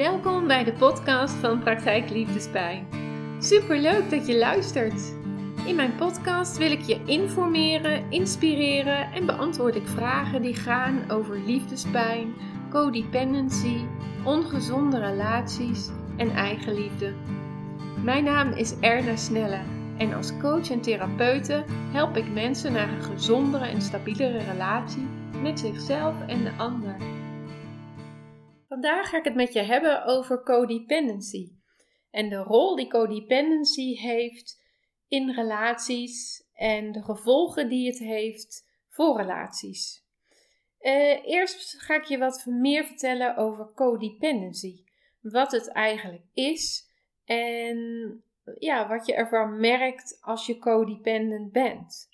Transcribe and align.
Welkom 0.00 0.46
bij 0.46 0.64
de 0.64 0.72
podcast 0.72 1.34
van 1.34 1.58
Praktijk 1.58 2.10
Liefdespijn. 2.10 2.86
Superleuk 3.38 4.10
dat 4.10 4.26
je 4.26 4.38
luistert. 4.38 5.14
In 5.66 5.74
mijn 5.74 5.94
podcast 5.94 6.56
wil 6.56 6.70
ik 6.70 6.80
je 6.80 7.00
informeren, 7.04 8.10
inspireren 8.10 9.12
en 9.12 9.26
beantwoord 9.26 9.74
ik 9.74 9.86
vragen 9.86 10.42
die 10.42 10.54
gaan 10.54 11.10
over 11.10 11.38
liefdespijn, 11.38 12.34
codependency, 12.70 13.76
ongezonde 14.24 14.98
relaties 14.98 15.88
en 16.16 16.30
eigenliefde. 16.30 17.14
Mijn 18.02 18.24
naam 18.24 18.52
is 18.52 18.78
Erna 18.78 19.16
Snelle 19.16 19.60
en 19.96 20.14
als 20.14 20.36
coach 20.38 20.70
en 20.70 20.80
therapeute 20.80 21.64
help 21.92 22.16
ik 22.16 22.32
mensen 22.32 22.72
naar 22.72 22.88
een 22.88 23.02
gezondere 23.02 23.64
en 23.64 23.82
stabielere 23.82 24.38
relatie 24.52 25.08
met 25.42 25.60
zichzelf 25.60 26.14
en 26.26 26.44
de 26.44 26.52
ander. 26.56 27.09
Vandaag 28.80 29.08
ga 29.08 29.18
ik 29.18 29.24
het 29.24 29.34
met 29.34 29.52
je 29.52 29.62
hebben 29.62 30.04
over 30.04 30.42
codependency 30.42 31.52
en 32.10 32.28
de 32.28 32.36
rol 32.36 32.76
die 32.76 32.88
codependency 32.88 33.96
heeft 33.96 34.62
in 35.08 35.30
relaties 35.30 36.44
en 36.54 36.92
de 36.92 37.02
gevolgen 37.02 37.68
die 37.68 37.86
het 37.86 37.98
heeft 37.98 38.68
voor 38.88 39.16
relaties. 39.16 40.04
Uh, 40.80 41.26
eerst 41.26 41.82
ga 41.82 41.94
ik 41.94 42.04
je 42.04 42.18
wat 42.18 42.46
meer 42.46 42.84
vertellen 42.84 43.36
over 43.36 43.72
codependency. 43.74 44.84
Wat 45.20 45.52
het 45.52 45.68
eigenlijk 45.68 46.24
is 46.32 46.90
en 47.24 47.78
ja, 48.58 48.88
wat 48.88 49.06
je 49.06 49.14
ervan 49.14 49.60
merkt 49.60 50.18
als 50.20 50.46
je 50.46 50.58
codependent 50.58 51.52
bent. 51.52 52.08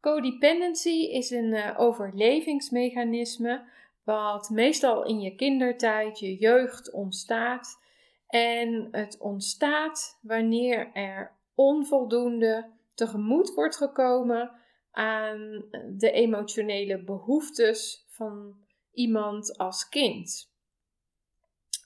Codependency 0.00 1.08
is 1.10 1.30
een 1.30 1.52
uh, 1.52 1.74
overlevingsmechanisme 1.80 3.76
wat 4.08 4.50
meestal 4.50 5.04
in 5.04 5.20
je 5.20 5.34
kindertijd, 5.34 6.18
je 6.18 6.36
jeugd 6.36 6.92
ontstaat. 6.92 7.78
En 8.26 8.88
het 8.90 9.18
ontstaat 9.18 10.18
wanneer 10.22 10.92
er 10.92 11.36
onvoldoende 11.54 12.70
tegemoet 12.94 13.54
wordt 13.54 13.76
gekomen 13.76 14.50
aan 14.90 15.64
de 15.96 16.10
emotionele 16.10 17.04
behoeftes 17.04 18.06
van 18.08 18.56
iemand 18.92 19.58
als 19.58 19.88
kind. 19.88 20.52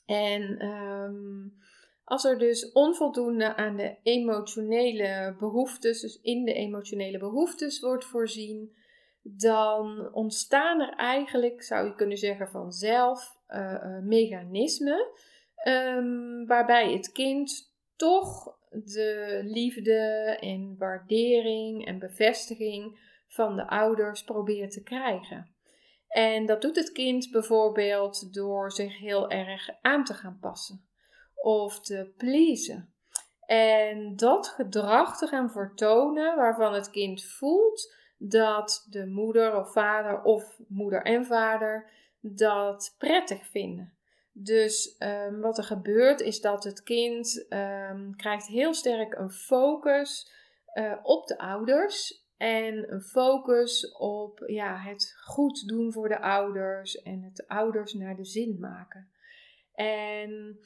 En 0.07 0.67
um, 0.67 1.55
als 2.05 2.25
er 2.25 2.39
dus 2.39 2.73
onvoldoende 2.73 3.57
aan 3.57 3.77
de 3.77 3.97
emotionele 4.03 5.37
behoeftes, 5.39 6.01
dus 6.01 6.21
in 6.21 6.45
de 6.45 6.53
emotionele 6.53 7.19
behoeftes 7.19 7.81
wordt 7.81 8.05
voorzien, 8.05 8.75
dan 9.23 10.13
ontstaan 10.13 10.81
er 10.81 10.95
eigenlijk, 10.95 11.63
zou 11.63 11.87
je 11.87 11.95
kunnen 11.95 12.19
zeggen, 12.19 12.49
vanzelf 12.49 13.37
uh, 13.49 13.99
mechanismen 13.99 15.11
um, 15.65 16.47
waarbij 16.47 16.93
het 16.93 17.13
kind 17.13 17.75
toch 17.97 18.57
de 18.71 19.41
liefde 19.45 20.01
en 20.41 20.75
waardering 20.79 21.87
en 21.87 21.99
bevestiging 21.99 23.11
van 23.29 23.57
de 23.57 23.69
ouders 23.69 24.25
probeert 24.25 24.71
te 24.71 24.83
krijgen. 24.83 25.55
En 26.09 26.47
dat 26.47 26.63
doet 26.63 26.77
het 26.77 26.93
kind 26.93 27.31
bijvoorbeeld 27.31 28.35
door 28.35 28.73
zich 28.73 28.99
heel 28.99 29.31
erg 29.31 29.69
aan 29.81 30.05
te 30.05 30.15
gaan 30.15 30.39
passen 30.41 30.85
of 31.35 31.81
te 31.81 32.13
pleasen. 32.17 32.95
En 33.47 34.17
dat 34.17 34.49
gedrag 34.49 35.19
te 35.19 35.27
gaan 35.27 35.51
vertonen 35.51 36.37
waarvan 36.37 36.75
het 36.75 36.91
kind 36.91 37.25
voelt 37.25 37.95
dat 38.29 38.87
de 38.91 39.07
moeder 39.07 39.57
of 39.57 39.73
vader 39.73 40.23
of 40.23 40.59
moeder 40.69 41.03
en 41.03 41.27
vader 41.27 41.91
dat 42.21 42.95
prettig 42.99 43.47
vinden. 43.47 43.93
Dus 44.33 44.97
um, 44.99 45.41
wat 45.41 45.59
er 45.59 45.65
gebeurt 45.65 46.21
is 46.21 46.41
dat 46.41 46.65
het 46.65 46.83
kind 46.83 47.47
um, 47.49 48.17
krijgt 48.17 48.47
heel 48.47 48.75
sterk 48.75 49.15
een 49.15 49.31
focus 49.31 50.33
uh, 50.75 50.93
op 51.03 51.27
de 51.27 51.39
ouders 51.39 52.27
en 52.37 52.93
een 52.93 53.03
focus 53.03 53.97
op 53.97 54.43
ja, 54.47 54.77
het 54.77 55.15
goed 55.25 55.69
doen 55.69 55.93
voor 55.93 56.09
de 56.09 56.21
ouders 56.21 57.03
en 57.03 57.23
het 57.23 57.47
ouders 57.47 57.93
naar 57.93 58.17
de 58.17 58.25
zin 58.25 58.57
maken. 58.61 59.11
En 59.75 60.59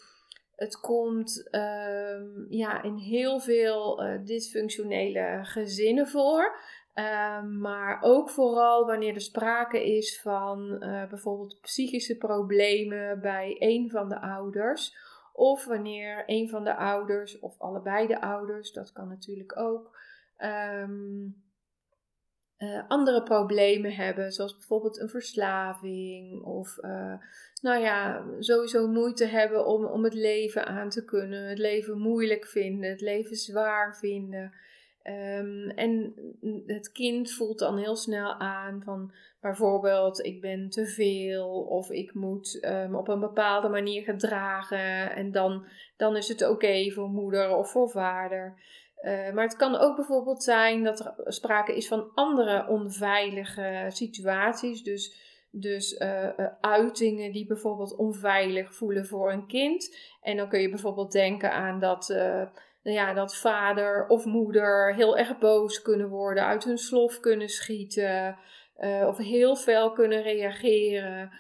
het 0.57 0.81
komt 0.81 1.49
um, 1.51 2.47
ja, 2.49 2.83
in 2.83 2.97
heel 2.97 3.41
veel 3.41 4.05
uh, 4.05 4.25
dysfunctionele 4.25 5.41
gezinnen 5.43 6.09
voor. 6.09 6.59
Um, 6.99 7.59
maar 7.59 7.99
ook 8.01 8.31
vooral 8.31 8.87
wanneer 8.87 9.15
er 9.15 9.21
sprake 9.21 9.97
is 9.97 10.21
van 10.21 10.77
uh, 10.81 11.09
bijvoorbeeld 11.09 11.61
psychische 11.61 12.17
problemen 12.17 13.21
bij 13.21 13.57
een 13.59 13.91
van 13.91 14.09
de 14.09 14.21
ouders. 14.21 14.97
Of 15.33 15.65
wanneer 15.65 16.23
een 16.27 16.49
van 16.49 16.65
de 16.65 16.77
ouders, 16.77 17.39
of 17.39 17.55
allebei 17.59 18.07
de 18.07 18.21
ouders, 18.21 18.73
dat 18.73 18.93
kan 18.93 19.09
natuurlijk 19.09 19.59
ook, 19.59 19.99
um, 20.39 21.45
uh, 22.59 22.83
andere 22.89 23.23
problemen 23.23 23.95
hebben, 23.95 24.33
zoals 24.33 24.57
bijvoorbeeld 24.57 25.01
een 25.01 25.09
verslaving 25.09 26.43
of 26.43 26.79
uh, 26.81 27.15
nou 27.61 27.81
ja, 27.81 28.25
sowieso 28.39 28.89
moeite 28.89 29.25
hebben 29.25 29.67
om, 29.67 29.85
om 29.85 30.05
het 30.05 30.15
leven 30.15 30.67
aan 30.67 30.89
te 30.89 31.05
kunnen, 31.05 31.49
het 31.49 31.59
leven 31.59 31.99
moeilijk 31.99 32.47
vinden, 32.47 32.91
het 32.91 33.01
leven 33.01 33.37
zwaar 33.37 33.97
vinden. 33.97 34.53
Um, 35.09 35.71
en 35.71 36.15
het 36.67 36.93
kind 36.93 37.33
voelt 37.33 37.59
dan 37.59 37.79
heel 37.79 37.97
snel 37.97 38.33
aan 38.33 38.83
van 38.83 39.13
bijvoorbeeld 39.41 40.25
ik 40.25 40.41
ben 40.41 40.71
te 40.71 40.87
veel 40.87 41.49
of 41.49 41.91
ik 41.91 42.15
moet 42.15 42.65
um, 42.65 42.95
op 42.95 43.09
een 43.09 43.21
bepaalde 43.21 43.69
manier 43.69 44.03
gedragen 44.03 45.15
en 45.15 45.33
dan, 45.33 45.67
dan 45.97 46.17
is 46.17 46.29
het 46.29 46.49
oké 46.49 46.91
voor 46.91 47.09
moeder 47.09 47.57
of 47.57 47.71
voor 47.71 47.91
vader. 47.91 48.55
Uh, 49.03 49.33
maar 49.33 49.45
het 49.45 49.57
kan 49.57 49.77
ook 49.77 49.97
bijvoorbeeld 49.97 50.43
zijn 50.43 50.85
dat 50.85 51.01
er 51.01 51.33
sprake 51.33 51.77
is 51.77 51.89
van 51.89 52.11
andere 52.15 52.69
onveilige 52.69 53.87
situaties. 53.89 54.83
Dus, 54.83 55.17
dus 55.51 56.01
uh, 56.01 56.23
uh, 56.37 56.47
uitingen 56.61 57.33
die 57.33 57.47
bijvoorbeeld 57.47 57.97
onveilig 57.97 58.75
voelen 58.75 59.07
voor 59.07 59.33
een 59.33 59.47
kind. 59.47 59.97
En 60.23 60.37
dan 60.37 60.49
kun 60.49 60.61
je 60.61 60.71
bijvoorbeeld 60.71 61.13
denken 61.13 61.53
aan 61.53 61.81
dat, 61.81 62.09
nou 62.09 62.49
ja, 62.93 63.13
dat 63.13 63.37
vader 63.37 64.07
of 64.07 64.25
moeder 64.25 64.95
heel 64.95 65.19
erg 65.19 65.39
boos 65.39 65.83
kunnen 65.83 66.09
worden, 66.09 66.47
uit 66.47 66.65
hun 66.65 66.79
slof 66.79 67.21
kunnen 67.21 67.49
schieten. 67.49 68.39
of 69.07 69.17
heel 69.17 69.57
fel 69.57 69.93
kunnen 69.93 70.23
reageren. 70.23 71.31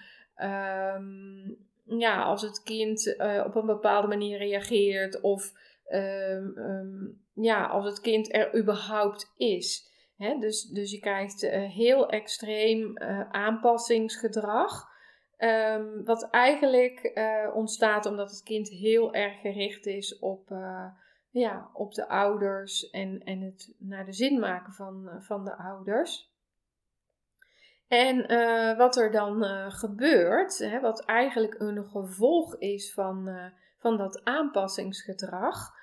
Um, 0.42 1.56
ja, 1.84 2.22
als 2.22 2.42
het 2.42 2.62
kind 2.62 3.16
op 3.44 3.54
een 3.54 3.66
bepaalde 3.66 4.08
manier 4.08 4.38
reageert 4.38 5.20
of 5.20 5.52
um, 5.92 6.58
um, 6.58 7.24
ja, 7.34 7.66
als 7.66 7.84
het 7.84 8.00
kind 8.00 8.34
er 8.34 8.56
überhaupt 8.56 9.32
is. 9.36 9.90
dus, 10.40 10.62
dus 10.62 10.90
je 10.90 10.98
krijgt 10.98 11.42
uh, 11.42 11.70
heel 11.70 12.08
extreem 12.08 12.98
aanpassingsgedrag. 13.30 14.94
Wat 16.04 16.30
eigenlijk 16.30 17.20
ontstaat 17.54 18.06
omdat 18.06 18.30
het 18.30 18.42
kind 18.42 18.68
heel 18.68 19.14
erg 19.14 19.40
gericht 19.40 19.86
is 19.86 20.18
op, 20.18 20.50
ja, 21.38 21.70
op 21.72 21.94
de 21.94 22.08
ouders 22.08 22.90
en, 22.90 23.22
en 23.24 23.40
het 23.40 23.74
naar 23.78 24.04
de 24.04 24.12
zin 24.12 24.38
maken 24.38 24.72
van, 24.72 25.10
van 25.20 25.44
de 25.44 25.56
ouders. 25.56 26.34
En 27.88 28.26
wat 28.76 28.96
er 28.96 29.10
dan 29.10 29.44
gebeurt, 29.72 30.58
hè, 30.58 30.80
wat 30.80 31.04
eigenlijk 31.04 31.54
een 31.58 31.84
gevolg 31.84 32.56
is 32.56 32.92
van, 32.92 33.50
van 33.76 33.96
dat 33.96 34.24
aanpassingsgedrag, 34.24 35.74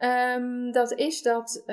Um, 0.00 0.72
dat 0.72 0.92
is 0.92 1.22
dat 1.22 1.64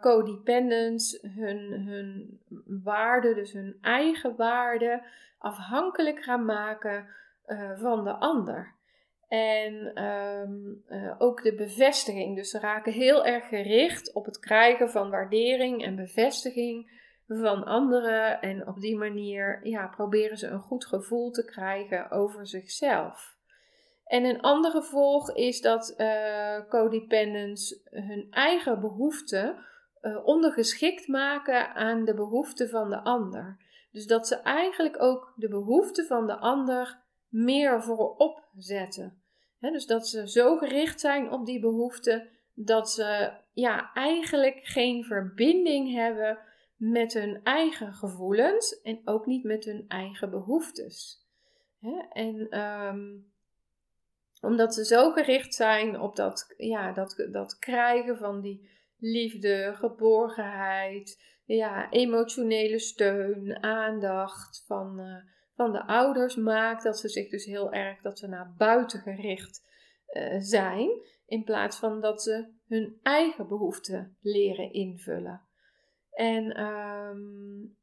codependents 0.00 1.18
hun, 1.22 1.72
hun 1.72 2.40
waarde, 2.82 3.34
dus 3.34 3.52
hun 3.52 3.78
eigen 3.80 4.36
waarde, 4.36 5.02
afhankelijk 5.38 6.22
gaan 6.22 6.44
maken 6.44 7.06
van 7.76 8.04
de 8.04 8.12
ander. 8.12 8.74
En 9.30 10.04
um, 10.04 10.84
uh, 10.88 11.14
ook 11.18 11.42
de 11.42 11.54
bevestiging. 11.54 12.36
Dus 12.36 12.50
ze 12.50 12.58
raken 12.58 12.92
heel 12.92 13.24
erg 13.24 13.48
gericht 13.48 14.12
op 14.12 14.24
het 14.24 14.38
krijgen 14.38 14.90
van 14.90 15.10
waardering 15.10 15.84
en 15.84 15.96
bevestiging 15.96 16.90
van 17.26 17.64
anderen. 17.64 18.40
En 18.40 18.68
op 18.68 18.80
die 18.80 18.96
manier 18.96 19.60
ja, 19.62 19.86
proberen 19.86 20.36
ze 20.36 20.46
een 20.46 20.60
goed 20.60 20.86
gevoel 20.86 21.30
te 21.30 21.44
krijgen 21.44 22.10
over 22.10 22.46
zichzelf. 22.46 23.36
En 24.04 24.24
een 24.24 24.40
ander 24.40 24.70
gevolg 24.70 25.34
is 25.34 25.60
dat 25.60 25.94
uh, 25.96 26.68
codependents 26.68 27.80
hun 27.90 28.26
eigen 28.30 28.80
behoeften 28.80 29.64
uh, 30.02 30.26
ondergeschikt 30.26 31.08
maken 31.08 31.74
aan 31.74 32.04
de 32.04 32.14
behoeften 32.14 32.68
van 32.68 32.90
de 32.90 33.00
ander. 33.00 33.58
Dus 33.92 34.06
dat 34.06 34.26
ze 34.26 34.36
eigenlijk 34.36 35.02
ook 35.02 35.32
de 35.36 35.48
behoeften 35.48 36.06
van 36.06 36.26
de 36.26 36.36
ander 36.36 36.98
meer 37.28 37.82
voorop 37.82 38.48
zetten. 38.56 39.19
Dus 39.60 39.86
dat 39.86 40.08
ze 40.08 40.28
zo 40.28 40.56
gericht 40.56 41.00
zijn 41.00 41.30
op 41.30 41.46
die 41.46 41.60
behoeften 41.60 42.28
dat 42.54 42.90
ze 42.90 43.32
ja, 43.52 43.92
eigenlijk 43.94 44.60
geen 44.62 45.04
verbinding 45.04 45.92
hebben 45.94 46.38
met 46.76 47.12
hun 47.12 47.40
eigen 47.42 47.92
gevoelens 47.92 48.80
en 48.80 49.00
ook 49.04 49.26
niet 49.26 49.44
met 49.44 49.64
hun 49.64 49.84
eigen 49.88 50.30
behoeftes. 50.30 51.24
en 52.12 52.60
um, 52.60 53.28
omdat 54.40 54.74
ze 54.74 54.84
zo 54.84 55.10
gericht 55.12 55.54
zijn 55.54 56.00
op 56.00 56.16
dat, 56.16 56.54
ja, 56.56 56.92
dat, 56.92 57.28
dat 57.32 57.58
krijgen 57.58 58.16
van 58.16 58.40
die 58.40 58.70
liefde, 58.98 59.72
geborgenheid, 59.74 61.22
ja, 61.44 61.90
emotionele 61.90 62.78
steun, 62.78 63.62
aandacht 63.62 64.64
van, 64.66 65.00
uh, 65.00 65.16
van 65.60 65.72
de 65.72 65.86
ouders 65.86 66.36
maakt 66.36 66.82
dat 66.82 66.98
ze 66.98 67.08
zich 67.08 67.28
dus 67.30 67.44
heel 67.44 67.72
erg 67.72 68.00
dat 68.00 68.18
ze 68.18 68.28
naar 68.28 68.54
buiten 68.56 69.00
gericht 69.00 69.62
uh, 70.08 70.36
zijn, 70.38 70.90
in 71.26 71.44
plaats 71.44 71.78
van 71.78 72.00
dat 72.00 72.22
ze 72.22 72.48
hun 72.66 72.98
eigen 73.02 73.48
behoeften 73.48 74.16
leren 74.20 74.72
invullen. 74.72 75.40
En 76.10 76.60
um, 76.60 77.76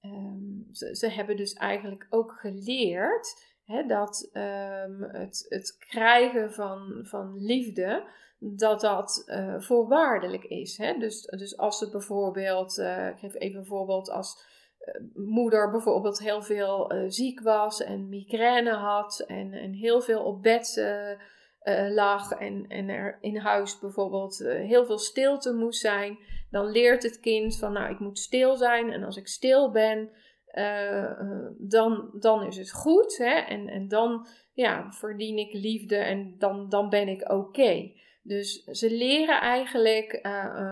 um, 0.00 0.68
ze, 0.72 0.96
ze, 0.96 1.08
hebben 1.08 1.36
dus 1.36 1.52
eigenlijk 1.52 2.06
ook 2.10 2.32
geleerd 2.32 3.54
hè, 3.64 3.86
dat 3.86 4.30
um, 4.32 5.02
het, 5.02 5.46
het 5.48 5.76
krijgen 5.78 6.52
van, 6.52 6.98
van 7.02 7.44
liefde, 7.44 8.08
dat 8.38 8.80
dat 8.80 9.22
uh, 9.26 9.60
voorwaardelijk 9.60 10.44
is. 10.44 10.76
Hè? 10.76 10.98
Dus, 10.98 11.22
dus 11.22 11.56
als 11.56 11.78
ze 11.78 11.90
bijvoorbeeld, 11.90 12.78
uh, 12.78 13.08
ik 13.08 13.18
geef 13.18 13.34
even 13.34 13.58
een 13.58 13.66
voorbeeld, 13.66 14.10
als 14.10 14.52
moeder 15.14 15.70
bijvoorbeeld 15.70 16.18
heel 16.18 16.42
veel 16.42 16.92
ziek 17.08 17.40
was 17.40 17.82
en 17.82 18.08
migraine 18.08 18.72
had 18.72 19.24
en, 19.26 19.52
en 19.52 19.72
heel 19.72 20.00
veel 20.00 20.22
op 20.22 20.42
bed 20.42 20.84
lag 21.88 22.32
en, 22.32 22.64
en 22.68 22.88
er 22.88 23.18
in 23.20 23.36
huis 23.36 23.78
bijvoorbeeld 23.78 24.38
heel 24.46 24.86
veel 24.86 24.98
stilte 24.98 25.54
moest 25.54 25.80
zijn, 25.80 26.18
dan 26.50 26.70
leert 26.70 27.02
het 27.02 27.20
kind 27.20 27.58
van 27.58 27.72
nou 27.72 27.92
ik 27.92 27.98
moet 27.98 28.18
stil 28.18 28.56
zijn 28.56 28.92
en 28.92 29.04
als 29.04 29.16
ik 29.16 29.28
stil 29.28 29.70
ben, 29.70 30.10
dan, 31.58 32.10
dan 32.18 32.46
is 32.46 32.56
het 32.56 32.72
goed 32.72 33.16
hè? 33.16 33.34
En, 33.34 33.68
en 33.68 33.88
dan 33.88 34.26
ja, 34.52 34.92
verdien 34.92 35.38
ik 35.38 35.52
liefde 35.52 35.96
en 35.96 36.34
dan, 36.38 36.68
dan 36.68 36.88
ben 36.88 37.08
ik 37.08 37.30
oké. 37.32 37.92
Dus 38.22 38.64
ze 38.64 38.90
leren 38.90 39.40
eigenlijk 39.40 40.20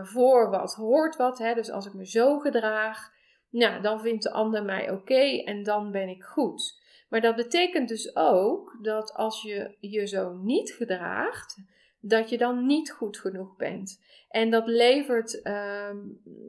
voor 0.02 0.50
wat 0.50 0.74
hoort 0.74 1.16
wat. 1.16 1.38
Hè? 1.38 1.54
Dus 1.54 1.70
als 1.70 1.86
ik 1.86 1.94
me 1.94 2.06
zo 2.06 2.38
gedraag, 2.38 3.11
nou, 3.52 3.82
dan 3.82 4.00
vindt 4.00 4.22
de 4.22 4.30
ander 4.30 4.64
mij 4.64 4.90
oké 4.90 5.42
en 5.44 5.62
dan 5.62 5.90
ben 5.90 6.08
ik 6.08 6.22
goed. 6.22 6.80
Maar 7.08 7.20
dat 7.20 7.36
betekent 7.36 7.88
dus 7.88 8.16
ook 8.16 8.78
dat 8.82 9.14
als 9.14 9.42
je 9.42 9.76
je 9.80 10.06
zo 10.06 10.32
niet 10.32 10.72
gedraagt, 10.72 11.56
dat 12.00 12.30
je 12.30 12.38
dan 12.38 12.66
niet 12.66 12.90
goed 12.90 13.18
genoeg 13.18 13.56
bent. 13.56 14.00
En 14.28 14.50
dat 14.50 14.66
levert 14.66 15.40
uh, 15.42 15.90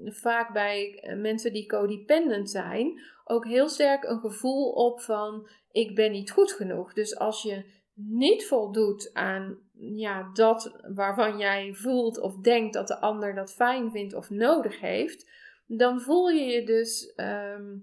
vaak 0.05 0.53
bij 0.53 0.99
eh, 0.99 1.17
mensen 1.17 1.53
die 1.53 1.65
codependent 1.65 2.49
zijn 2.49 3.01
ook 3.25 3.45
heel 3.45 3.69
sterk 3.69 4.03
een 4.03 4.19
gevoel 4.19 4.71
op 4.71 5.01
van 5.01 5.47
ik 5.71 5.95
ben 5.95 6.11
niet 6.11 6.31
goed 6.31 6.51
genoeg. 6.51 6.93
Dus 6.93 7.17
als 7.17 7.41
je 7.43 7.65
niet 7.93 8.45
voldoet 8.45 9.09
aan 9.13 9.57
ja, 9.73 10.29
dat 10.33 10.79
waarvan 10.95 11.37
jij 11.37 11.73
voelt 11.73 12.19
of 12.19 12.35
denkt 12.35 12.73
dat 12.73 12.87
de 12.87 12.99
ander 12.99 13.35
dat 13.35 13.53
fijn 13.53 13.91
vindt 13.91 14.13
of 14.13 14.29
nodig 14.29 14.79
heeft, 14.79 15.29
dan 15.65 16.01
voel 16.01 16.29
je 16.29 16.43
je 16.43 16.65
dus 16.65 17.13
ehm, 17.15 17.75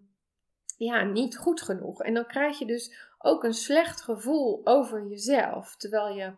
ja, 0.76 1.04
niet 1.04 1.36
goed 1.36 1.62
genoeg. 1.62 2.02
En 2.02 2.14
dan 2.14 2.26
krijg 2.26 2.58
je 2.58 2.66
dus 2.66 3.08
ook 3.18 3.44
een 3.44 3.54
slecht 3.54 4.02
gevoel 4.02 4.60
over 4.64 5.06
jezelf. 5.06 5.76
Terwijl 5.76 6.16
je, 6.16 6.32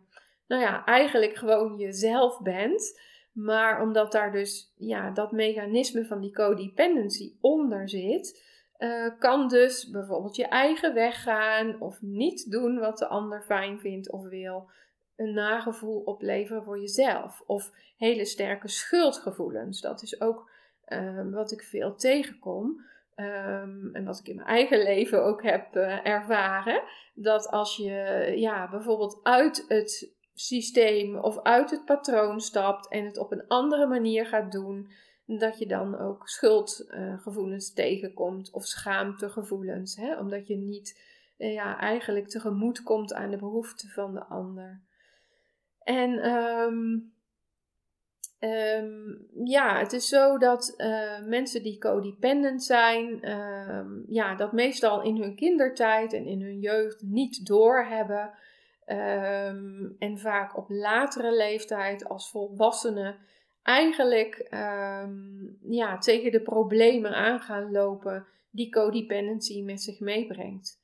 nou 0.47 0.63
ja, 0.63 0.85
eigenlijk 0.85 1.37
gewoon 1.37 1.77
jezelf 1.77 2.41
bent. 2.41 3.01
Maar 3.33 3.83
omdat 3.83 4.13
daar 4.13 4.33
dus 4.33 4.73
ja, 4.77 5.11
dat 5.11 5.33
mechanisme 5.33 6.05
van 6.05 6.21
die 6.21 6.33
codependency 6.33 7.33
onder 7.41 7.89
zit, 7.89 8.43
uh, 8.79 9.11
kan 9.19 9.49
dus 9.49 9.91
bijvoorbeeld 9.91 10.37
je 10.37 10.47
eigen 10.47 10.95
weg 10.95 11.23
gaan 11.23 11.81
of 11.81 12.01
niet 12.01 12.51
doen 12.51 12.79
wat 12.79 12.99
de 12.99 13.07
ander 13.07 13.43
fijn 13.43 13.81
vindt 13.81 14.11
of 14.11 14.29
wil. 14.29 14.71
Een 15.17 15.35
nagevoel 15.35 16.01
opleveren 16.01 16.65
voor 16.65 16.81
jezelf. 16.81 17.43
Of 17.47 17.71
hele 17.97 18.25
sterke 18.25 18.69
schuldgevoelens. 18.69 19.81
Dat 19.81 20.03
is 20.03 20.21
ook 20.21 20.51
uh, 20.89 21.33
wat 21.33 21.53
ik 21.53 21.63
veel 21.63 21.95
tegenkom. 21.95 22.91
Um, 23.17 23.91
en 23.93 24.05
wat 24.05 24.19
ik 24.19 24.29
in 24.29 24.37
mijn 24.37 24.49
eigen 24.49 24.83
leven 24.93 25.25
ook 25.25 25.43
heb 25.43 25.77
uh, 25.77 26.07
ervaren. 26.07 26.83
Dat 27.15 27.49
als 27.49 27.77
je 27.77 28.33
ja, 28.37 28.71
bijvoorbeeld 28.71 29.21
uit 29.23 29.65
het 29.69 30.15
systeem 30.35 31.19
of 31.19 31.43
uit 31.43 31.71
het 31.71 31.85
patroon 31.85 32.41
stapt 32.41 32.89
en 32.89 33.05
het 33.05 33.19
op 33.19 33.33
een 33.33 33.47
andere 33.47 33.87
manier 33.87 34.27
gaat 34.27 34.53
doen 34.53 34.91
dat 35.27 35.59
je 35.59 35.67
dan 35.67 35.99
ook 35.99 36.29
schuldgevoelens 36.29 37.73
tegenkomt 37.73 38.51
of 38.51 38.65
schaamtegevoelens, 38.65 39.97
hè? 39.97 40.19
omdat 40.19 40.47
je 40.47 40.57
niet 40.57 41.01
uh, 41.39 41.53
ja, 41.53 41.79
eigenlijk 41.79 42.29
tegemoet 42.29 42.83
komt 42.83 43.13
aan 43.13 43.31
de 43.31 43.37
behoeften 43.37 43.89
van 43.89 44.15
de 44.15 44.25
ander. 44.25 44.81
En 45.79 46.31
um, 46.31 47.13
um, 48.45 49.27
ja, 49.45 49.79
het 49.79 49.93
is 49.93 50.09
zo 50.09 50.39
dat 50.39 50.75
uh, 50.77 51.21
mensen 51.27 51.63
die 51.63 51.79
codependent 51.79 52.63
zijn, 52.63 53.31
um, 53.31 54.05
ja, 54.09 54.35
dat 54.35 54.53
meestal 54.53 55.03
in 55.03 55.17
hun 55.17 55.35
kindertijd 55.35 56.13
en 56.13 56.27
in 56.27 56.43
hun 56.43 56.59
jeugd 56.59 57.03
niet 57.03 57.47
doorhebben. 57.47 58.31
en 59.99 60.19
vaak 60.19 60.57
op 60.57 60.65
latere 60.69 61.37
leeftijd 61.37 62.09
als 62.09 62.31
volwassenen 62.31 63.17
eigenlijk 63.63 64.49
um, 64.51 65.59
ja, 65.69 65.99
tegen 65.99 66.33
de 66.33 66.41
problemen 66.41 67.15
aan 67.15 67.41
gaan 67.41 67.71
lopen 67.71 68.27
die 68.51 68.71
codependency 68.71 69.63
met 69.63 69.83
zich 69.83 70.01
meebrengt. 70.01 70.81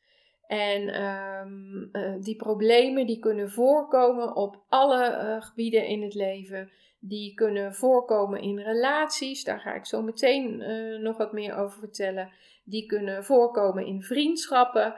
En 0.47 1.03
um, 1.05 1.89
uh, 1.93 2.15
die 2.21 2.37
problemen 2.37 3.07
die 3.07 3.19
kunnen 3.19 3.51
voorkomen 3.51 4.37
op 4.37 4.63
alle 4.69 5.11
uh, 5.11 5.43
gebieden 5.43 5.87
in 5.87 6.03
het 6.03 6.15
leven. 6.15 6.71
Die 7.01 7.35
kunnen 7.35 7.75
voorkomen 7.75 8.41
in 8.41 8.59
relaties, 8.59 9.45
daar 9.45 9.61
ga 9.61 9.75
ik 9.75 9.87
zo 9.87 10.03
meteen 10.03 10.61
uh, 10.61 10.99
nog 10.99 11.17
wat 11.17 11.33
meer 11.33 11.57
over 11.57 11.79
vertellen. 11.79 12.31
Die 12.65 12.87
kunnen 12.87 13.25
voorkomen 13.25 13.87
in 13.87 14.03
vriendschappen. 14.03 14.95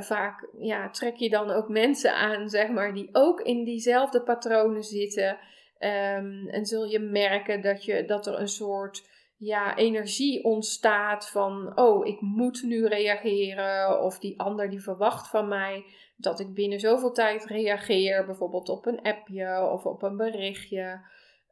vaak 0.00 0.48
ja, 0.58 0.90
trek 0.90 1.16
je 1.16 1.30
dan 1.30 1.50
ook 1.50 1.68
mensen 1.68 2.14
aan, 2.14 2.48
zeg 2.48 2.68
maar, 2.68 2.94
die 2.94 3.08
ook 3.12 3.40
in 3.40 3.64
diezelfde 3.64 4.22
patronen 4.22 4.82
zitten. 4.82 5.38
Um, 5.80 6.48
en 6.48 6.66
zul 6.66 6.84
je 6.84 6.98
merken 6.98 7.60
dat, 7.60 7.84
je, 7.84 8.04
dat 8.04 8.26
er 8.26 8.40
een 8.40 8.48
soort 8.48 9.08
ja, 9.36 9.76
energie 9.76 10.44
ontstaat 10.44 11.28
van, 11.28 11.78
oh, 11.78 12.06
ik 12.06 12.20
moet 12.20 12.62
nu 12.62 12.86
reageren. 12.86 14.02
Of 14.02 14.18
die 14.18 14.40
ander 14.40 14.70
die 14.70 14.82
verwacht 14.82 15.28
van 15.28 15.48
mij 15.48 15.84
dat 16.16 16.40
ik 16.40 16.54
binnen 16.54 16.80
zoveel 16.80 17.12
tijd 17.12 17.44
reageer. 17.44 18.26
Bijvoorbeeld 18.26 18.68
op 18.68 18.86
een 18.86 19.02
appje 19.02 19.70
of 19.72 19.86
op 19.86 20.02
een 20.02 20.16
berichtje. 20.16 21.00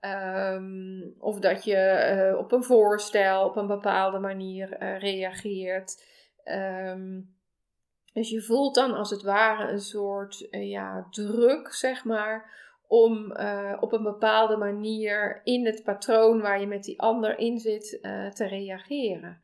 Um, 0.07 1.15
of 1.19 1.39
dat 1.39 1.65
je 1.65 2.31
uh, 2.33 2.39
op 2.39 2.53
een 2.53 2.65
voorstel 2.65 3.45
op 3.45 3.57
een 3.57 3.67
bepaalde 3.67 4.19
manier 4.19 4.83
uh, 4.83 4.99
reageert. 4.99 6.05
Um, 6.45 7.35
dus 8.13 8.31
je 8.31 8.43
voelt 8.43 8.75
dan 8.75 8.95
als 8.95 9.11
het 9.11 9.23
ware 9.23 9.73
een 9.73 9.81
soort 9.81 10.49
uh, 10.51 10.71
ja, 10.71 11.07
druk, 11.11 11.73
zeg 11.73 12.05
maar 12.05 12.55
om 12.89 13.37
op 13.81 13.93
een 13.93 14.03
bepaalde 14.03 14.57
manier 14.57 15.41
in 15.45 15.67
het 15.67 15.85
patroon 15.85 16.41
waar 16.41 16.61
je 16.61 16.67
met 16.67 16.85
die 16.85 17.01
ander 17.01 17.39
in 17.39 17.59
zit 17.59 17.99
te 18.35 18.47
reageren. 18.47 19.41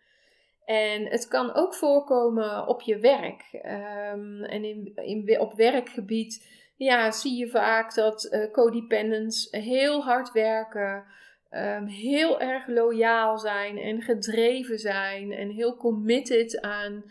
En 0.65 1.07
het 1.07 1.29
kan 1.29 1.55
ook 1.55 1.75
voorkomen 1.75 2.67
op 2.67 2.81
je 2.81 2.99
werk. 2.99 3.49
Um, 3.53 4.45
en 4.45 4.65
in, 4.95 5.41
op 5.41 5.55
werkgebied 5.55 6.62
ja, 6.83 7.11
zie 7.11 7.39
je 7.39 7.49
vaak 7.49 7.95
dat 7.95 8.29
uh, 8.31 8.51
codependents 8.51 9.49
heel 9.51 10.03
hard 10.03 10.33
werken, 10.33 11.05
um, 11.51 11.87
heel 11.87 12.41
erg 12.41 12.67
loyaal 12.67 13.39
zijn 13.39 13.79
en 13.79 14.03
gedreven 14.03 14.79
zijn 14.79 15.33
en 15.33 15.51
heel 15.51 15.77
committed 15.77 16.61
aan 16.61 17.05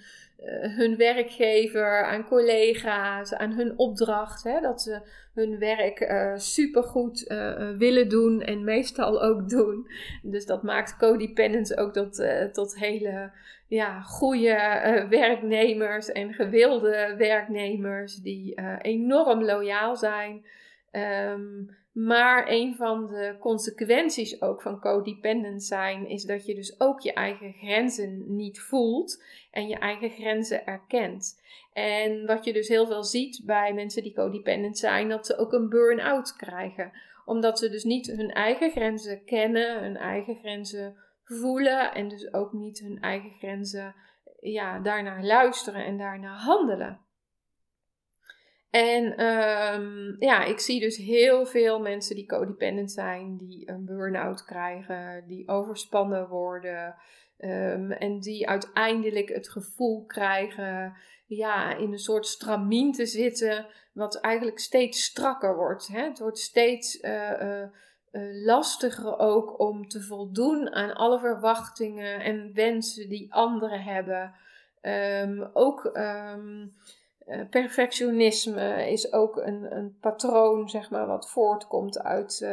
hun 0.50 0.98
werkgever, 0.98 2.04
aan 2.04 2.26
collega's, 2.26 3.34
aan 3.34 3.52
hun 3.52 3.80
opdracht. 3.80 4.44
Hè, 4.44 4.60
dat 4.60 4.82
ze 4.82 5.02
hun 5.34 5.60
werk 5.60 6.00
uh, 6.00 6.36
supergoed 6.36 7.26
uh, 7.28 7.70
willen 7.70 8.10
doen 8.10 8.42
en 8.42 8.64
meestal 8.64 9.22
ook 9.22 9.50
doen. 9.50 9.88
Dus 10.22 10.46
dat 10.46 10.64
maakt 10.64 10.98
codependence 10.98 11.78
ook 11.78 11.94
tot, 11.94 12.26
tot 12.52 12.80
hele 12.80 13.32
ja, 13.68 14.02
goede 14.02 15.06
werknemers 15.10 16.12
en 16.12 16.34
gewilde 16.34 17.16
werknemers 17.18 18.16
die 18.16 18.62
enorm 18.82 19.44
loyaal 19.44 19.96
zijn. 19.96 20.46
Um, 20.92 21.80
maar 21.92 22.50
een 22.50 22.76
van 22.76 23.08
de 23.08 23.36
consequenties 23.40 24.42
ook 24.42 24.62
van 24.62 24.80
codependent 24.80 25.64
zijn 25.64 26.08
is 26.08 26.24
dat 26.24 26.46
je 26.46 26.56
dus 26.56 26.80
ook 26.80 27.00
je 27.00 27.14
eigen 27.14 27.54
grenzen 27.54 28.36
niet 28.36 28.60
voelt 28.60 29.24
en 29.52 29.68
je 29.68 29.76
eigen 29.76 30.10
grenzen 30.10 30.66
erkent. 30.66 31.42
En 31.74 32.26
wat 32.26 32.46
je 32.46 32.54
dus 32.54 32.68
heel 32.68 32.88
veel 32.88 33.04
ziet 33.04 33.42
bij 33.46 33.74
mensen 33.74 34.04
die 34.04 34.14
codependent 34.14 34.78
zijn, 34.78 35.10
dat 35.10 35.26
ze 35.26 35.38
ook 35.38 35.54
een 35.54 35.70
burn-out 35.70 36.36
krijgen. 36.36 36.92
Omdat 37.26 37.60
ze 37.60 37.70
dus 37.70 37.84
niet 37.84 38.08
hun 38.08 38.32
eigen 38.32 38.72
grenzen 38.72 39.24
kennen, 39.26 39.84
hun 39.84 39.98
eigen 39.98 40.36
grenzen 40.36 40.96
voelen 41.24 41.94
en 41.94 42.08
dus 42.08 42.34
ook 42.34 42.54
niet 42.54 42.80
hun 42.80 43.02
eigen 43.02 43.32
grenzen 43.32 43.96
ja, 44.40 44.80
daarnaar 44.80 45.24
luisteren 45.24 45.86
en 45.86 45.98
daarnaar 45.98 46.38
handelen. 46.38 47.00
En 48.72 49.18
ehm, 49.18 50.16
ja, 50.20 50.44
ik 50.44 50.60
zie 50.60 50.80
dus 50.80 50.98
heel 50.98 51.46
veel 51.46 51.80
mensen 51.80 52.16
die 52.16 52.26
codependent 52.26 52.92
zijn, 52.92 53.38
die 53.38 53.70
een 53.70 53.86
burn-out 53.86 54.46
krijgen, 54.46 55.24
die 55.28 55.48
overspannen 55.48 56.28
worden. 56.28 56.96
Ehm, 57.38 57.92
en 57.92 58.20
die 58.20 58.50
uiteindelijk 58.50 59.30
het 59.30 59.50
gevoel 59.50 60.06
krijgen 60.06 60.94
ja, 61.26 61.76
in 61.76 61.92
een 61.92 62.00
soort 62.00 62.26
stramien 62.26 62.92
te 62.92 63.06
zitten, 63.06 63.66
wat 63.94 64.20
eigenlijk 64.20 64.60
steeds 64.60 65.04
strakker 65.04 65.56
wordt. 65.56 65.88
Hè? 65.88 66.02
Het 66.02 66.20
wordt 66.20 66.40
steeds 66.40 67.02
uh, 67.02 67.64
lastiger 68.46 69.20
ook 69.20 69.60
om 69.60 69.88
te 69.88 70.02
voldoen 70.02 70.74
aan 70.74 70.94
alle 70.94 71.20
verwachtingen 71.20 72.20
en 72.20 72.54
wensen 72.54 73.10
die 73.10 73.34
anderen 73.34 73.84
hebben. 73.84 74.34
Um, 74.82 75.50
ook 75.54 75.92
ehm, 77.26 77.48
perfectionisme 77.50 78.92
is 78.92 79.14
ook 79.14 79.38
een, 79.38 79.76
een 79.76 79.98
patroon, 80.00 80.70
zeg 80.70 80.90
maar, 80.90 81.08
wat 81.08 81.30
voortkomt 81.30 82.00
uit 82.00 82.46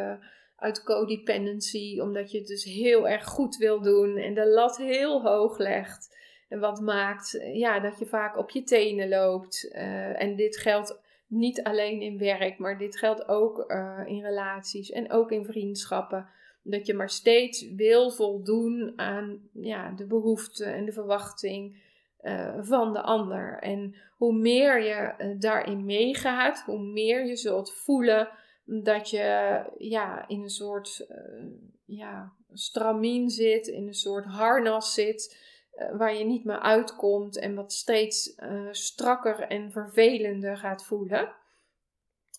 uit 0.58 0.82
codependency, 0.82 2.00
omdat 2.00 2.30
je 2.30 2.38
het 2.38 2.46
dus 2.46 2.64
heel 2.64 3.08
erg 3.08 3.24
goed 3.24 3.56
wil 3.56 3.80
doen 3.80 4.16
en 4.16 4.34
de 4.34 4.46
lat 4.46 4.76
heel 4.76 5.22
hoog 5.22 5.58
legt. 5.58 6.16
En 6.48 6.60
wat 6.60 6.80
maakt 6.80 7.40
ja, 7.52 7.80
dat 7.80 7.98
je 7.98 8.06
vaak 8.06 8.38
op 8.38 8.50
je 8.50 8.62
tenen 8.62 9.08
loopt. 9.08 9.70
Uh, 9.72 10.22
en 10.22 10.36
dit 10.36 10.56
geldt 10.56 11.00
niet 11.26 11.62
alleen 11.62 12.00
in 12.00 12.18
werk, 12.18 12.58
maar 12.58 12.78
dit 12.78 12.98
geldt 12.98 13.28
ook 13.28 13.64
uh, 13.68 14.00
in 14.06 14.22
relaties 14.22 14.90
en 14.90 15.12
ook 15.12 15.32
in 15.32 15.44
vriendschappen. 15.44 16.28
Dat 16.62 16.86
je 16.86 16.94
maar 16.94 17.10
steeds 17.10 17.74
wil 17.74 18.10
voldoen 18.10 18.92
aan 18.96 19.48
ja, 19.52 19.90
de 19.90 20.06
behoeften 20.06 20.74
en 20.74 20.84
de 20.84 20.92
verwachting 20.92 21.76
uh, 22.22 22.54
van 22.60 22.92
de 22.92 23.00
ander. 23.02 23.58
En 23.58 23.94
hoe 24.16 24.32
meer 24.32 24.82
je 24.82 25.34
daarin 25.38 25.84
meegaat, 25.84 26.62
hoe 26.66 26.78
meer 26.78 27.26
je 27.26 27.36
zult 27.36 27.72
voelen 27.72 28.28
dat 28.64 29.10
je 29.10 29.62
ja, 29.78 30.28
in 30.28 30.42
een 30.42 30.50
soort 30.50 31.06
uh, 31.10 31.44
ja, 31.84 32.32
stramien 32.52 33.30
zit, 33.30 33.66
in 33.66 33.86
een 33.86 33.94
soort 33.94 34.24
harnas 34.24 34.94
zit, 34.94 35.46
waar 35.92 36.14
je 36.14 36.24
niet 36.24 36.44
meer 36.44 36.60
uitkomt 36.60 37.38
en 37.38 37.54
wat 37.54 37.72
steeds 37.72 38.34
strakker 38.70 39.40
en 39.40 39.72
vervelender 39.72 40.56
gaat 40.56 40.84
voelen. 40.84 41.32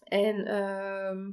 En 0.03 0.45
ehm, 0.45 1.31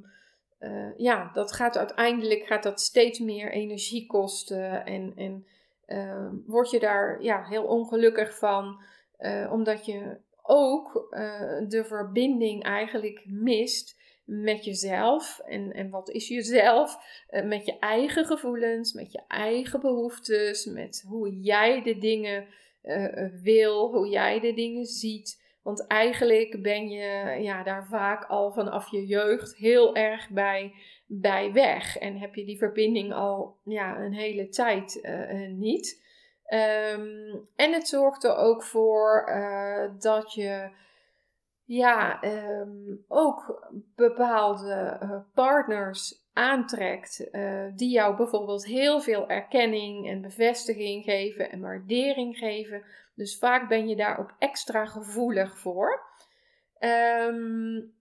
ja, 0.97 1.31
dat 1.33 1.53
gaat 1.53 1.76
uiteindelijk 1.76 2.47
gaat 2.47 2.62
dat 2.62 2.81
steeds 2.81 3.19
meer 3.19 3.53
energie 3.53 4.07
kosten 4.07 4.85
en, 4.85 5.12
en 5.17 5.47
ehm, 5.87 6.35
word 6.47 6.71
je 6.71 6.78
daar 6.78 7.23
ja, 7.23 7.45
heel 7.45 7.64
ongelukkig 7.64 8.38
van, 8.38 8.81
omdat 9.50 9.87
je 9.87 10.16
ook 10.43 11.09
de 11.69 11.85
verbinding 11.85 12.62
eigenlijk 12.62 13.23
mist 13.26 13.97
met 14.26 14.64
jezelf. 14.64 15.38
En, 15.38 15.73
en 15.73 15.90
wat 15.90 16.11
is 16.11 16.28
jezelf? 16.28 16.99
Uh, 17.31 17.45
met 17.45 17.66
je 17.66 17.78
eigen 17.78 18.25
gevoelens, 18.25 18.93
met 18.93 19.12
je 19.12 19.23
eigen 19.28 19.81
behoeftes, 19.81 20.64
met 20.64 21.05
hoe 21.09 21.40
jij 21.40 21.83
de 21.83 21.99
dingen 21.99 22.47
wil, 23.43 23.93
hoe 23.93 24.09
jij 24.09 24.40
de 24.40 24.55
dingen 24.55 24.85
ziet. 24.85 25.45
Want 25.66 25.87
eigenlijk 25.87 26.62
ben 26.62 26.88
je 26.88 27.42
ja, 27.42 27.62
daar 27.62 27.87
vaak 27.87 28.25
al 28.25 28.52
vanaf 28.52 28.90
je 28.90 29.06
jeugd 29.06 29.56
heel 29.56 29.94
erg 29.94 30.30
bij, 30.30 30.75
bij 31.06 31.52
weg. 31.52 31.96
En 31.96 32.18
heb 32.18 32.35
je 32.35 32.44
die 32.44 32.58
verbinding 32.58 33.12
al 33.12 33.61
ja, 33.64 33.99
een 33.99 34.12
hele 34.12 34.49
tijd 34.49 34.99
uh, 35.02 35.49
niet. 35.49 36.04
Um, 36.49 37.49
en 37.56 37.73
het 37.73 37.88
zorgt 37.88 38.25
er 38.25 38.37
ook 38.37 38.62
voor 38.62 39.30
dat 39.99 40.32
je 40.32 40.70
ja, 41.64 42.25
um, 42.25 43.04
ook 43.08 43.68
bepaalde 43.94 44.99
partners 45.35 46.25
aantrekt 46.37 47.28
uh, 47.33 47.64
die 47.75 47.90
jou 47.90 48.16
bijvoorbeeld 48.16 48.66
heel 48.66 49.00
veel 49.00 49.28
erkenning 49.28 50.09
en 50.09 50.21
bevestiging 50.21 51.05
geven 51.05 51.50
en 51.50 51.61
waardering 51.61 52.37
geven. 52.38 52.83
Dus 53.14 53.38
vaak 53.38 53.69
ben 53.69 53.88
je 53.88 53.97
daar 53.97 54.19
ook 54.19 54.35
extra 54.38 54.87
gevoelig 54.87 55.59
voor. 55.59 56.02
Um, 56.81 57.95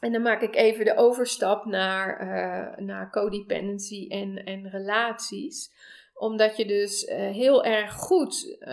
en 0.00 0.12
dan 0.12 0.22
maak 0.22 0.40
ik 0.40 0.54
even 0.54 0.84
de 0.84 0.96
overstap 0.96 1.64
naar, 1.64 2.20
uh, 2.20 2.86
naar 2.86 3.10
codependency 3.10 4.06
en, 4.08 4.44
en 4.44 4.70
relaties 4.70 5.70
omdat 6.14 6.56
je 6.56 6.66
dus 6.66 7.06
heel 7.10 7.64
erg 7.64 7.92
goed 7.92 8.56
uh, 8.60 8.68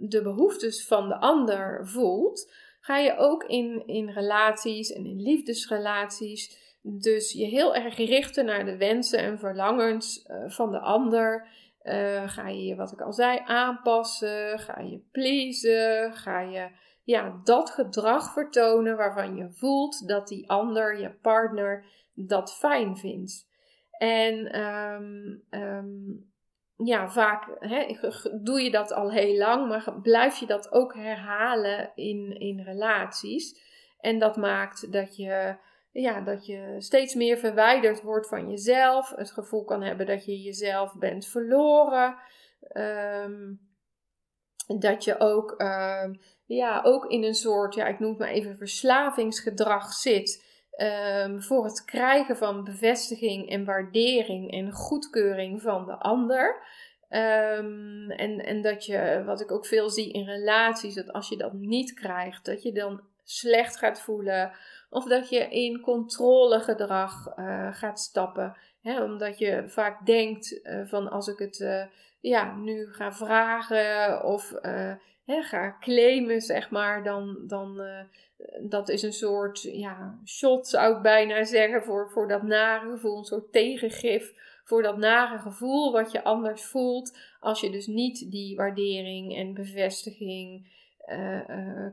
de 0.00 0.20
behoeftes 0.22 0.86
van 0.86 1.08
de 1.08 1.16
ander 1.16 1.88
voelt 1.88 2.52
ga 2.80 2.98
je 2.98 3.16
ook 3.16 3.44
in, 3.44 3.86
in 3.86 4.10
relaties 4.10 4.92
en 4.92 5.06
in 5.06 5.22
liefdesrelaties 5.22 6.61
dus 6.82 7.32
je 7.32 7.44
heel 7.44 7.74
erg 7.74 7.96
richten 7.96 8.44
naar 8.44 8.64
de 8.64 8.76
wensen 8.76 9.18
en 9.18 9.38
verlangens 9.38 10.26
uh, 10.26 10.50
van 10.50 10.70
de 10.70 10.80
ander. 10.80 11.46
Uh, 11.82 12.28
ga 12.28 12.48
je, 12.48 12.76
wat 12.76 12.92
ik 12.92 13.00
al 13.00 13.12
zei, 13.12 13.40
aanpassen? 13.44 14.58
Ga 14.58 14.80
je 14.80 15.00
pleasen? 15.12 16.14
Ga 16.14 16.40
je 16.40 16.68
ja, 17.04 17.40
dat 17.44 17.70
gedrag 17.70 18.32
vertonen 18.32 18.96
waarvan 18.96 19.36
je 19.36 19.50
voelt 19.50 20.08
dat 20.08 20.28
die 20.28 20.50
ander, 20.50 20.98
je 21.00 21.10
partner, 21.10 21.84
dat 22.14 22.54
fijn 22.54 22.96
vindt? 22.96 23.50
En 23.90 24.60
um, 24.60 25.42
um, 25.50 26.30
ja, 26.76 27.08
vaak 27.08 27.56
hè, 27.58 27.96
doe 28.42 28.60
je 28.60 28.70
dat 28.70 28.92
al 28.92 29.10
heel 29.10 29.36
lang, 29.36 29.68
maar 29.68 30.00
blijf 30.02 30.36
je 30.36 30.46
dat 30.46 30.72
ook 30.72 30.94
herhalen 30.94 31.92
in, 31.94 32.36
in 32.38 32.60
relaties. 32.60 33.70
En 33.98 34.18
dat 34.18 34.36
maakt 34.36 34.92
dat 34.92 35.16
je, 35.16 35.56
ja, 35.92 36.20
dat 36.20 36.46
je 36.46 36.74
steeds 36.78 37.14
meer 37.14 37.38
verwijderd 37.38 38.02
wordt 38.02 38.28
van 38.28 38.50
jezelf. 38.50 39.12
Het 39.16 39.30
gevoel 39.30 39.64
kan 39.64 39.82
hebben 39.82 40.06
dat 40.06 40.24
je 40.24 40.42
jezelf 40.42 40.94
bent 40.98 41.26
verloren. 41.26 42.16
Um, 42.72 43.70
dat 44.66 45.04
je 45.04 45.20
ook, 45.20 45.54
uh, 45.58 46.04
ja, 46.46 46.80
ook 46.82 47.06
in 47.06 47.22
een 47.22 47.34
soort, 47.34 47.74
ja, 47.74 47.86
ik 47.86 47.98
noem 47.98 48.10
het 48.10 48.18
maar 48.18 48.28
even 48.28 48.56
verslavingsgedrag 48.56 49.92
zit. 49.92 50.50
Um, 51.24 51.42
voor 51.42 51.64
het 51.64 51.84
krijgen 51.84 52.36
van 52.36 52.64
bevestiging 52.64 53.50
en 53.50 53.64
waardering 53.64 54.52
en 54.52 54.72
goedkeuring 54.72 55.62
van 55.62 55.86
de 55.86 55.98
ander. 55.98 56.62
En, 57.08 58.42
en 58.44 58.62
dat 58.62 58.86
je, 58.86 59.22
wat 59.26 59.40
ik 59.40 59.50
ook 59.50 59.66
veel 59.66 59.90
zie 59.90 60.12
in 60.12 60.24
relaties, 60.24 60.94
dat 60.94 61.12
als 61.12 61.28
je 61.28 61.36
dat 61.36 61.52
niet 61.52 61.92
krijgt, 61.92 62.44
dat 62.44 62.62
je 62.62 62.72
dan 62.72 63.00
slecht 63.24 63.76
gaat 63.76 64.00
voelen. 64.00 64.52
Of 64.92 65.04
dat 65.04 65.28
je 65.28 65.48
in 65.48 65.80
controlegedrag 65.80 67.38
uh, 67.38 67.74
gaat 67.74 68.00
stappen. 68.00 68.56
Hè, 68.82 69.02
omdat 69.02 69.38
je 69.38 69.64
vaak 69.66 70.06
denkt 70.06 70.60
uh, 70.62 70.80
van 70.84 71.10
als 71.10 71.28
ik 71.28 71.38
het 71.38 71.58
uh, 71.58 71.84
ja, 72.20 72.56
nu 72.56 72.92
ga 72.92 73.12
vragen 73.12 74.24
of 74.24 74.54
hè, 75.24 75.42
ga 75.42 75.76
claimen, 75.80 76.40
zeg 76.40 76.70
maar, 76.70 77.04
dan, 77.04 77.38
dan 77.46 77.82
dat 78.60 78.88
is 78.88 79.02
een 79.02 79.12
soort 79.12 79.62
ja, 79.62 80.18
shot, 80.24 80.68
zou 80.68 80.96
ik 80.96 81.02
bijna 81.02 81.44
zeggen, 81.44 81.82
voor, 81.82 82.10
voor 82.10 82.28
dat 82.28 82.42
nare 82.42 82.90
gevoel. 82.90 83.18
Een 83.18 83.24
soort 83.24 83.52
tegengif 83.52 84.32
voor 84.64 84.82
dat 84.82 84.96
nare 84.96 85.38
gevoel 85.38 85.92
wat 85.92 86.12
je 86.12 86.24
anders 86.24 86.64
voelt. 86.64 87.18
Als 87.40 87.60
je 87.60 87.70
dus 87.70 87.86
niet 87.86 88.30
die 88.30 88.56
waardering 88.56 89.36
en 89.36 89.54
bevestiging 89.54 90.70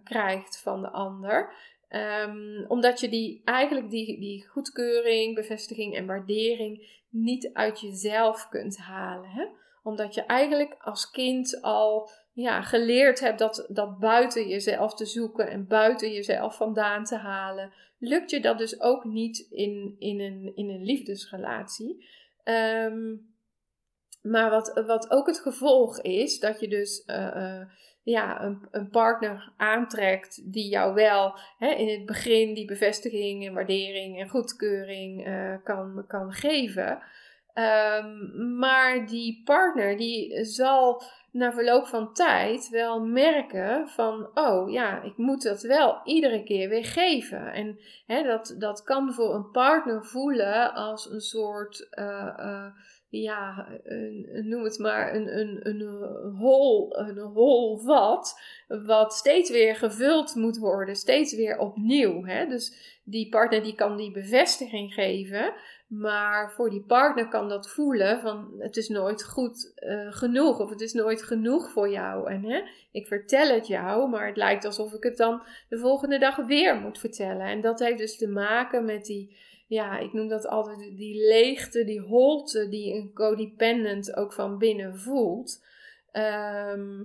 krijgt 0.03 0.62
van 0.62 0.82
de 0.82 0.89
ander. 0.89 1.53
Um, 1.89 2.65
omdat 2.67 3.00
je 3.00 3.10
die, 3.10 3.41
eigenlijk 3.46 3.89
die, 3.89 4.19
die 4.19 4.48
goedkeuring, 4.48 5.36
bevestiging 5.36 5.96
en 5.96 6.05
waardering 6.05 7.01
niet 7.10 7.50
uit 7.53 7.79
jezelf 7.79 8.48
kunt 8.50 8.77
halen. 8.77 9.29
Hè? 9.29 9.46
Omdat 9.84 10.13
je 10.13 10.22
eigenlijk 10.22 10.75
als 10.79 11.10
kind 11.10 11.62
al 11.62 12.10
ja, 12.34 12.62
geleerd 12.62 13.19
hebt 13.19 13.39
dat, 13.39 13.65
dat 13.69 14.00
buiten 14.00 14.48
jezelf 14.48 14.93
te 14.93 15.05
zoeken 15.05 15.50
en 15.50 15.67
buiten 15.67 16.12
jezelf 16.12 16.55
vandaan 16.55 17.03
te 17.03 17.15
halen, 17.15 17.74
lukt 17.98 18.29
je 18.29 18.39
dat 18.39 18.58
dus 18.58 18.81
ook 18.81 19.03
niet 19.03 19.48
in, 19.50 19.96
in, 20.00 20.19
een, 20.19 20.51
in 20.55 20.69
een 20.69 20.84
liefdesrelatie. 20.84 22.05
Um, 22.43 23.27
maar 24.22 24.50
wat, 24.50 24.81
wat 24.86 25.12
ook 25.12 25.27
het 25.27 25.39
gevolg 25.39 26.01
is, 26.01 26.39
dat 26.39 26.60
je 26.60 26.67
dus 26.67 27.03
uh, 27.05 27.15
uh, 27.36 27.62
ja, 28.10 28.44
een, 28.44 28.68
een, 28.72 28.89
partner 28.89 29.51
aantrekt 29.58 30.54
die 30.54 30.70
jou 30.70 30.94
wel 30.94 31.39
hè, 31.58 31.70
in 31.70 31.88
het 31.88 32.06
begin 32.06 32.54
die 32.54 32.66
bevestiging 32.66 33.48
en 33.48 33.54
waardering 33.54 34.20
en 34.20 34.30
goedkeuring 34.30 35.28
uh, 35.28 35.54
kan, 35.63 36.04
kan 36.08 36.34
geven. 36.34 37.00
Um, 37.54 38.58
maar 38.58 39.08
die 39.08 39.42
partner 39.46 39.98
die 39.98 40.46
zal 40.46 41.04
na 41.32 41.51
verloop 41.51 41.88
van 41.88 42.13
tijd 42.13 42.70
wel 42.70 43.01
merken 43.01 43.89
van, 43.89 44.30
oh 44.34 44.72
ja, 44.72 45.01
ik 45.01 45.18
moet 45.18 45.44
dat 45.44 45.62
wel 45.62 46.01
iedere 46.04 46.44
keer 46.44 46.70
weer 46.70 46.86
geven. 46.86 47.54
En 47.54 47.80
hè, 48.06 48.24
dat, 48.24 48.56
dat 48.58 48.84
kan 48.84 49.13
voor 49.13 49.34
een 49.34 49.51
partner 49.51 50.06
voelen 50.06 50.74
als 50.74 51.12
een 51.12 51.22
soort 51.22 51.88
uh, 52.00 52.34
uh, 52.39 52.66
ja, 53.10 53.68
een, 53.84 54.46
noem 54.48 54.63
het 54.63 54.78
maar, 54.78 55.16
een, 55.16 55.39
een, 55.39 55.60
een, 55.68 55.82
hol, 56.36 56.98
een 56.98 57.18
hol 57.18 57.84
wat, 57.84 58.42
wat 58.68 59.13
steeds 59.13 59.50
weer 59.50 59.75
gevuld 59.75 60.36
moet 60.36 60.58
worden, 60.58 60.96
steeds 60.96 61.36
weer 61.36 61.58
opnieuw. 61.58 62.24
Hè? 62.25 62.46
Dus 62.46 62.98
die 63.04 63.30
partner 63.30 63.63
die 63.63 63.75
kan 63.75 63.98
die 63.98 64.12
bevestiging 64.12 64.94
geven, 64.94 65.54
maar 65.88 66.51
voor 66.51 66.70
die 66.70 66.84
partner 66.88 67.28
kan 67.28 67.50
dat 67.50 67.70
voelen 67.70 68.22
van 68.22 68.54
het 68.60 68.78
is 68.78 68.88
nooit 68.88 69.24
goed 69.24 69.74
uh, 69.75 70.13
genoeg 70.13 70.60
of 70.60 70.70
het 70.70 70.82
is 70.82 70.94
nooit 70.94 71.24
genoeg 71.24 71.72
voor 71.72 71.89
jou. 71.89 72.32
En 72.32 72.44
hè, 72.44 72.62
ik 72.92 73.08
vertel 73.08 73.48
het 73.48 73.68
jou, 73.68 74.10
maar 74.10 74.28
het 74.28 74.38
lijkt 74.38 74.66
alsof 74.66 74.94
ik 74.94 75.04
het 75.04 75.18
dan 75.18 75.42
de 75.70 75.78
volgende 75.78 76.20
dag 76.20 76.36
weer 76.36 76.75
moet 76.75 77.00
vertellen. 77.00 77.46
En 77.46 77.62
dat 77.62 77.80
heeft 77.80 77.98
dus 77.98 78.18
te 78.18 78.28
maken 78.28 78.86
met 78.86 79.06
die 79.06 79.38
ja, 79.69 79.97
ik 79.97 80.13
noem 80.13 80.27
dat 80.27 80.47
altijd 80.47 80.79
die 80.79 81.27
leegte, 81.27 81.83
die 81.83 81.99
holte 81.99 82.69
die 82.69 82.93
een 82.93 83.13
codependent 83.13 84.15
ook 84.15 84.33
van 84.33 84.57
binnen 84.57 84.99
voelt. 84.99 85.65
Ehm, 86.11 87.03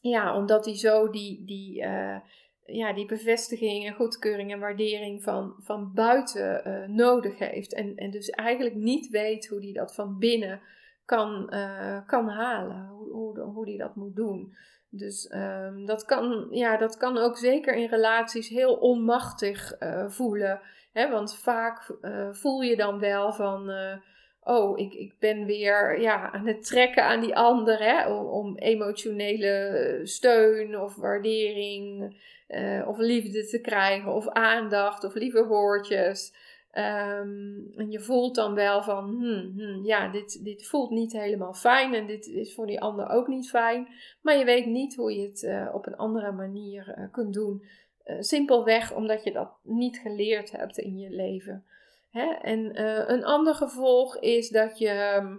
ja, 0.00 0.36
omdat 0.36 0.64
hij 0.64 0.76
zo 0.76 1.10
die, 1.10 1.44
die, 1.44 1.82
uh, 1.82 2.16
ja, 2.64 2.92
die 2.92 3.06
bevestiging 3.06 3.86
en 3.86 3.94
goedkeuring 3.94 4.52
en 4.52 4.58
waardering 4.58 5.22
van, 5.22 5.54
van 5.58 5.92
buiten 5.94 6.68
uh, 6.68 6.88
nodig 6.88 7.38
heeft. 7.38 7.74
En, 7.74 7.96
en 7.96 8.10
dus 8.10 8.30
eigenlijk 8.30 8.74
niet 8.74 9.08
weet 9.08 9.46
hoe 9.46 9.62
hij 9.62 9.72
dat 9.72 9.94
van 9.94 10.18
binnen 10.18 10.60
kan, 11.04 11.46
uh, 11.54 11.98
kan 12.06 12.28
halen, 12.28 12.86
hoe, 12.86 13.12
hoe, 13.12 13.40
hoe 13.40 13.68
hij 13.68 13.76
dat 13.76 13.96
moet 13.96 14.16
doen. 14.16 14.56
Dus 14.88 15.32
um, 15.34 15.86
dat, 15.86 16.04
kan, 16.04 16.46
ja, 16.50 16.76
dat 16.76 16.96
kan 16.96 17.18
ook 17.18 17.36
zeker 17.36 17.74
in 17.74 17.88
relaties 17.88 18.48
heel 18.48 18.74
onmachtig 18.74 19.76
voelen 20.08 20.60
want 21.04 21.38
vaak 21.38 21.90
uh, 22.02 22.28
voel 22.32 22.60
je 22.60 22.76
dan 22.76 22.98
wel 22.98 23.32
van, 23.32 23.70
uh, 23.70 23.96
oh, 24.40 24.78
ik, 24.78 24.92
ik 24.92 25.14
ben 25.18 25.44
weer 25.44 26.00
ja, 26.00 26.32
aan 26.32 26.46
het 26.46 26.66
trekken 26.66 27.04
aan 27.04 27.20
die 27.20 27.36
ander 27.36 27.78
hè, 27.78 28.08
om, 28.14 28.26
om 28.26 28.56
emotionele 28.56 30.00
steun 30.02 30.80
of 30.80 30.94
waardering 30.94 32.16
uh, 32.48 32.88
of 32.88 32.98
liefde 32.98 33.46
te 33.46 33.60
krijgen 33.60 34.14
of 34.14 34.28
aandacht 34.28 35.04
of 35.04 35.14
lieve 35.14 35.46
woordjes. 35.46 36.44
Um, 36.72 37.72
en 37.76 37.90
je 37.90 38.00
voelt 38.00 38.34
dan 38.34 38.54
wel 38.54 38.82
van, 38.82 39.04
hmm, 39.04 39.52
hmm, 39.56 39.84
ja, 39.84 40.08
dit, 40.08 40.44
dit 40.44 40.66
voelt 40.66 40.90
niet 40.90 41.12
helemaal 41.12 41.54
fijn 41.54 41.94
en 41.94 42.06
dit 42.06 42.26
is 42.26 42.54
voor 42.54 42.66
die 42.66 42.80
ander 42.80 43.08
ook 43.08 43.26
niet 43.26 43.48
fijn. 43.48 43.88
Maar 44.22 44.36
je 44.36 44.44
weet 44.44 44.66
niet 44.66 44.96
hoe 44.96 45.12
je 45.12 45.26
het 45.26 45.72
op 45.74 45.86
een 45.86 45.96
andere 45.96 46.32
manier 46.32 47.08
kunt 47.12 47.34
doen. 47.34 47.62
Uh, 48.06 48.16
simpelweg 48.20 48.94
omdat 48.94 49.24
je 49.24 49.32
dat 49.32 49.50
niet 49.62 49.98
geleerd 49.98 50.52
hebt 50.52 50.78
in 50.78 50.98
je 50.98 51.10
leven. 51.10 51.64
Hè? 52.10 52.26
En 52.26 52.80
uh, 52.80 53.08
een 53.08 53.24
ander 53.24 53.54
gevolg 53.54 54.18
is 54.18 54.48
dat 54.48 54.78
je 54.78 54.88
ehm, 54.88 55.36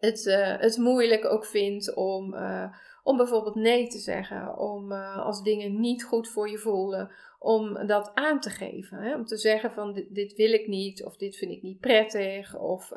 het, 0.00 0.24
uh, 0.24 0.58
het 0.58 0.76
moeilijk 0.76 1.24
ook 1.24 1.46
vindt 1.46 1.94
om, 1.94 2.36
om 3.02 3.16
bijvoorbeeld 3.16 3.54
nee 3.54 3.86
te 3.86 3.98
zeggen. 3.98 4.58
Om 4.58 4.92
als 4.92 5.42
dingen 5.42 5.80
niet 5.80 6.04
goed 6.04 6.28
voor 6.28 6.50
je 6.50 6.58
voelen, 6.58 7.10
om 7.38 7.86
dat 7.86 8.10
aan 8.14 8.40
te 8.40 8.50
geven. 8.50 8.98
Hè? 8.98 9.14
Om 9.14 9.24
te 9.24 9.36
zeggen 9.36 9.72
van 9.72 10.04
dit, 10.08 10.34
wil 10.34 10.52
ik 10.52 10.66
niet, 10.66 11.04
of 11.04 11.16
dit 11.16 11.36
vind 11.36 11.50
ik 11.50 11.62
niet 11.62 11.80
prettig, 11.80 12.58
of 12.58 12.92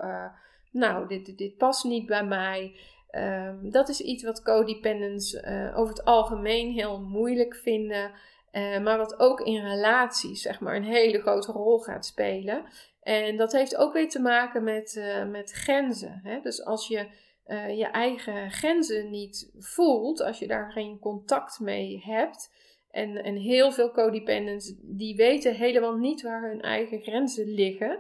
nou, 0.72 1.08
dit, 1.08 1.38
dit 1.38 1.58
past 1.58 1.84
niet 1.84 2.06
bij 2.06 2.26
mij. 2.26 2.76
Um, 3.12 3.72
dat 3.72 3.90
is 3.90 4.02
iets 4.02 4.24
wat 4.24 4.42
codependents 4.42 5.44
over 5.76 5.96
het 5.96 6.06
algemeen 6.06 6.72
heel 6.72 7.02
moeilijk 7.02 7.56
vinden. 7.56 8.12
Uh, 8.56 8.80
maar 8.80 8.98
wat 8.98 9.20
ook 9.20 9.42
in 9.42 9.66
relaties 9.66 10.42
zeg 10.42 10.60
maar, 10.60 10.76
een 10.76 10.84
hele 10.84 11.22
grote 11.22 11.52
rol 11.52 11.80
gaat 11.80 12.06
spelen. 12.06 12.66
En 13.02 13.38
dat 13.38 13.52
heeft 13.52 13.76
ook 13.76 13.94
weer 13.94 14.10
te 14.10 14.22
maken 14.22 14.64
met, 14.64 14.96
uh, 14.96 15.26
met 15.26 15.52
grenzen. 15.52 16.20
Hè? 16.24 16.40
Dus 16.40 16.66
als 16.66 16.88
je 16.88 17.08
uh, 17.48 17.78
je 17.78 17.86
eigen 17.86 18.52
grenzen 18.52 19.10
niet 19.10 19.52
voelt, 19.58 20.22
als 20.22 20.40
je 20.40 20.48
daar 20.48 20.72
geen 20.72 21.00
contact 21.00 21.60
mee 21.60 22.02
hebt. 22.04 22.54
En, 22.92 23.24
en 23.24 23.36
heel 23.36 23.72
veel 23.72 23.92
codependents 23.92 24.74
die 24.82 25.16
weten 25.16 25.56
helemaal 25.56 25.96
niet 25.96 26.22
waar 26.22 26.50
hun 26.50 26.62
eigen 26.62 27.02
grenzen 27.02 27.54
liggen. 27.54 28.00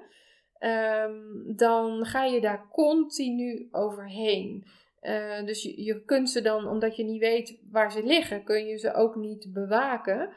Um, 0.59 1.55
dan 1.55 2.05
ga 2.05 2.23
je 2.23 2.41
daar 2.41 2.67
continu 2.71 3.67
overheen. 3.71 4.65
Uh, 5.05 5.45
dus 5.45 5.63
je, 5.63 6.03
kunt 6.05 6.29
ze 6.29 6.41
dan, 6.41 6.67
omdat 6.67 6.95
je 6.95 7.03
niet 7.03 7.19
weet 7.19 7.59
waar 7.71 7.91
ze 7.91 8.03
liggen, 8.03 8.43
kun 8.43 8.65
je 8.65 8.77
ze 8.77 8.93
ook 8.93 9.15
niet 9.15 9.53
bewaken. 9.53 10.29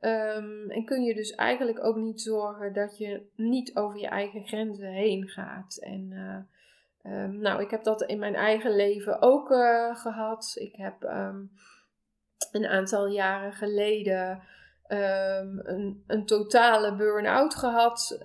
Um, 0.00 0.70
en 0.70 0.84
kun 0.84 1.02
je 1.02 1.14
dus 1.14 1.34
eigenlijk 1.34 1.84
ook 1.84 1.96
niet 1.96 2.20
zorgen 2.20 2.72
dat 2.72 2.98
je 2.98 3.22
niet 3.36 3.76
over 3.76 3.98
je 4.00 4.06
eigen 4.06 4.46
grenzen 4.46 4.90
heen 4.90 5.28
gaat. 5.28 5.76
En 5.76 6.10
uh, 7.02 7.22
um, 7.22 7.38
nou, 7.38 7.62
ik 7.62 7.70
heb 7.70 7.84
dat 7.84 8.02
in 8.02 8.18
mijn 8.18 8.34
eigen 8.34 8.76
leven 8.76 9.22
ook 9.22 9.50
uh, 9.50 9.96
gehad. 9.96 10.56
Ik 10.58 10.76
heb 10.76 11.02
um, 11.02 11.50
een 12.52 12.66
aantal 12.66 13.06
jaren 13.06 13.52
geleden 13.52 14.42
een, 14.86 16.04
een 16.06 16.26
totale 16.26 16.96
burn-out 16.96 17.54
gehad. 17.54 18.18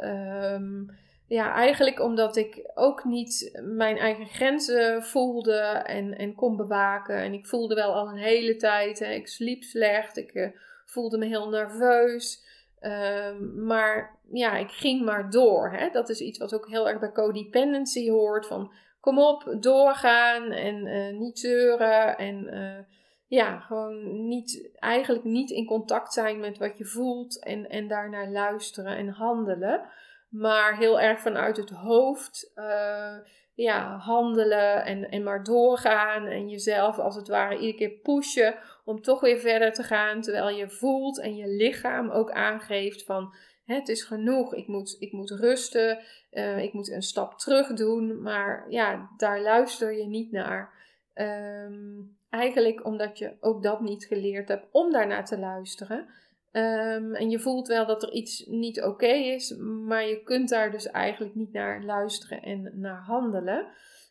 Ja, 1.32 1.54
eigenlijk 1.54 2.00
omdat 2.00 2.36
ik 2.36 2.72
ook 2.74 3.04
niet 3.04 3.60
mijn 3.64 3.98
eigen 3.98 4.26
grenzen 4.26 5.04
voelde 5.04 5.60
en, 5.86 6.18
en 6.18 6.36
kon 6.36 6.58
bewaken. 6.58 7.16
En 7.16 7.34
ik 7.34 7.48
voelde 7.48 7.76
wel 7.76 7.94
al 7.94 8.08
een 8.08 8.18
hele 8.18 8.56
tijd, 8.56 9.00
hè, 9.00 9.12
ik 9.12 9.28
sliep 9.28 9.64
slecht, 9.64 10.18
ik 10.18 10.34
uh, 10.34 10.48
voelde 10.86 11.18
me 11.18 11.26
heel 11.26 11.50
nerveus. 11.50 12.44
Um, 12.82 13.66
maar 13.66 14.20
ja, 14.32 14.58
ik 14.58 14.72
ging 14.72 15.06
maar 15.06 15.30
door. 15.30 15.72
Hè. 15.72 15.90
Dat 15.90 16.10
is 16.10 16.20
iets 16.20 16.38
wat 16.38 16.54
ook 16.54 16.70
heel 16.70 16.90
erg 16.90 17.00
bij 17.00 17.12
codependency 17.12 18.10
hoort. 18.10 18.48
Van 18.48 18.72
kom 19.00 19.20
op, 19.20 19.56
doorgaan 19.60 20.52
en 20.52 20.86
uh, 20.86 21.20
niet 21.20 21.40
zeuren. 21.40 22.18
En 22.18 22.54
uh, 22.54 22.84
ja, 23.28 23.60
gewoon 23.60 24.28
niet, 24.28 24.70
eigenlijk 24.80 25.24
niet 25.24 25.50
in 25.50 25.66
contact 25.66 26.14
zijn 26.14 26.40
met 26.40 26.58
wat 26.58 26.78
je 26.78 26.86
voelt. 26.86 27.44
En, 27.44 27.70
en 27.70 27.88
daarnaar 27.88 28.30
luisteren 28.30 28.98
en 28.98 29.08
handelen 29.08 29.90
maar 30.32 30.78
heel 30.78 31.00
erg 31.00 31.20
vanuit 31.20 31.58
het 31.58 31.70
hoofd 31.70 32.52
uh, 32.56 33.16
ja, 33.54 33.98
handelen 33.98 34.86
en, 34.86 35.10
en 35.10 35.24
maar 35.24 35.44
doorgaan 35.44 36.26
en 36.26 36.50
jezelf 36.50 37.00
als 37.00 37.16
het 37.16 37.28
ware 37.28 37.58
iedere 37.58 37.78
keer 37.78 37.90
pushen 37.90 38.56
om 38.84 39.02
toch 39.02 39.20
weer 39.20 39.40
verder 39.40 39.74
te 39.74 39.84
gaan, 39.84 40.22
terwijl 40.22 40.50
je 40.50 40.70
voelt 40.70 41.20
en 41.20 41.36
je 41.36 41.48
lichaam 41.48 42.10
ook 42.10 42.32
aangeeft 42.32 43.04
van 43.04 43.34
het 43.66 43.90
is 43.90 44.04
genoeg, 44.04 44.54
ik 44.54 44.68
moet, 44.68 44.96
ik 45.00 45.12
moet 45.12 45.30
rusten, 45.30 46.00
uh, 46.32 46.64
ik 46.64 46.74
moet 46.74 46.92
een 46.92 47.02
stap 47.02 47.40
terug 47.40 47.74
doen, 47.74 48.22
maar 48.22 48.66
ja, 48.70 49.10
daar 49.18 49.42
luister 49.42 49.94
je 49.98 50.06
niet 50.06 50.32
naar. 50.32 50.80
Um, 51.14 52.18
eigenlijk 52.30 52.86
omdat 52.86 53.18
je 53.18 53.34
ook 53.40 53.64
dat 53.64 53.82
niet 53.82 54.06
geleerd 54.06 54.48
hebt 54.48 54.68
om 54.72 54.92
daarnaar 54.92 55.26
te 55.26 55.40
luisteren. 55.40 56.08
Um, 56.54 57.16
en 57.16 57.30
je 57.30 57.40
voelt 57.40 57.68
wel 57.68 57.86
dat 57.86 58.04
er 58.04 58.12
iets 58.12 58.46
niet 58.46 58.84
oké 58.84 59.08
is, 59.08 59.56
maar 59.86 60.08
je 60.08 60.24
kunt 60.24 60.50
daar 60.50 60.72
dus 60.72 60.86
eigenlijk 60.86 61.36
niet 61.36 61.52
naar 61.52 61.84
luisteren 61.84 62.42
en 62.42 62.72
naar 62.76 63.02
handelen. 63.02 63.68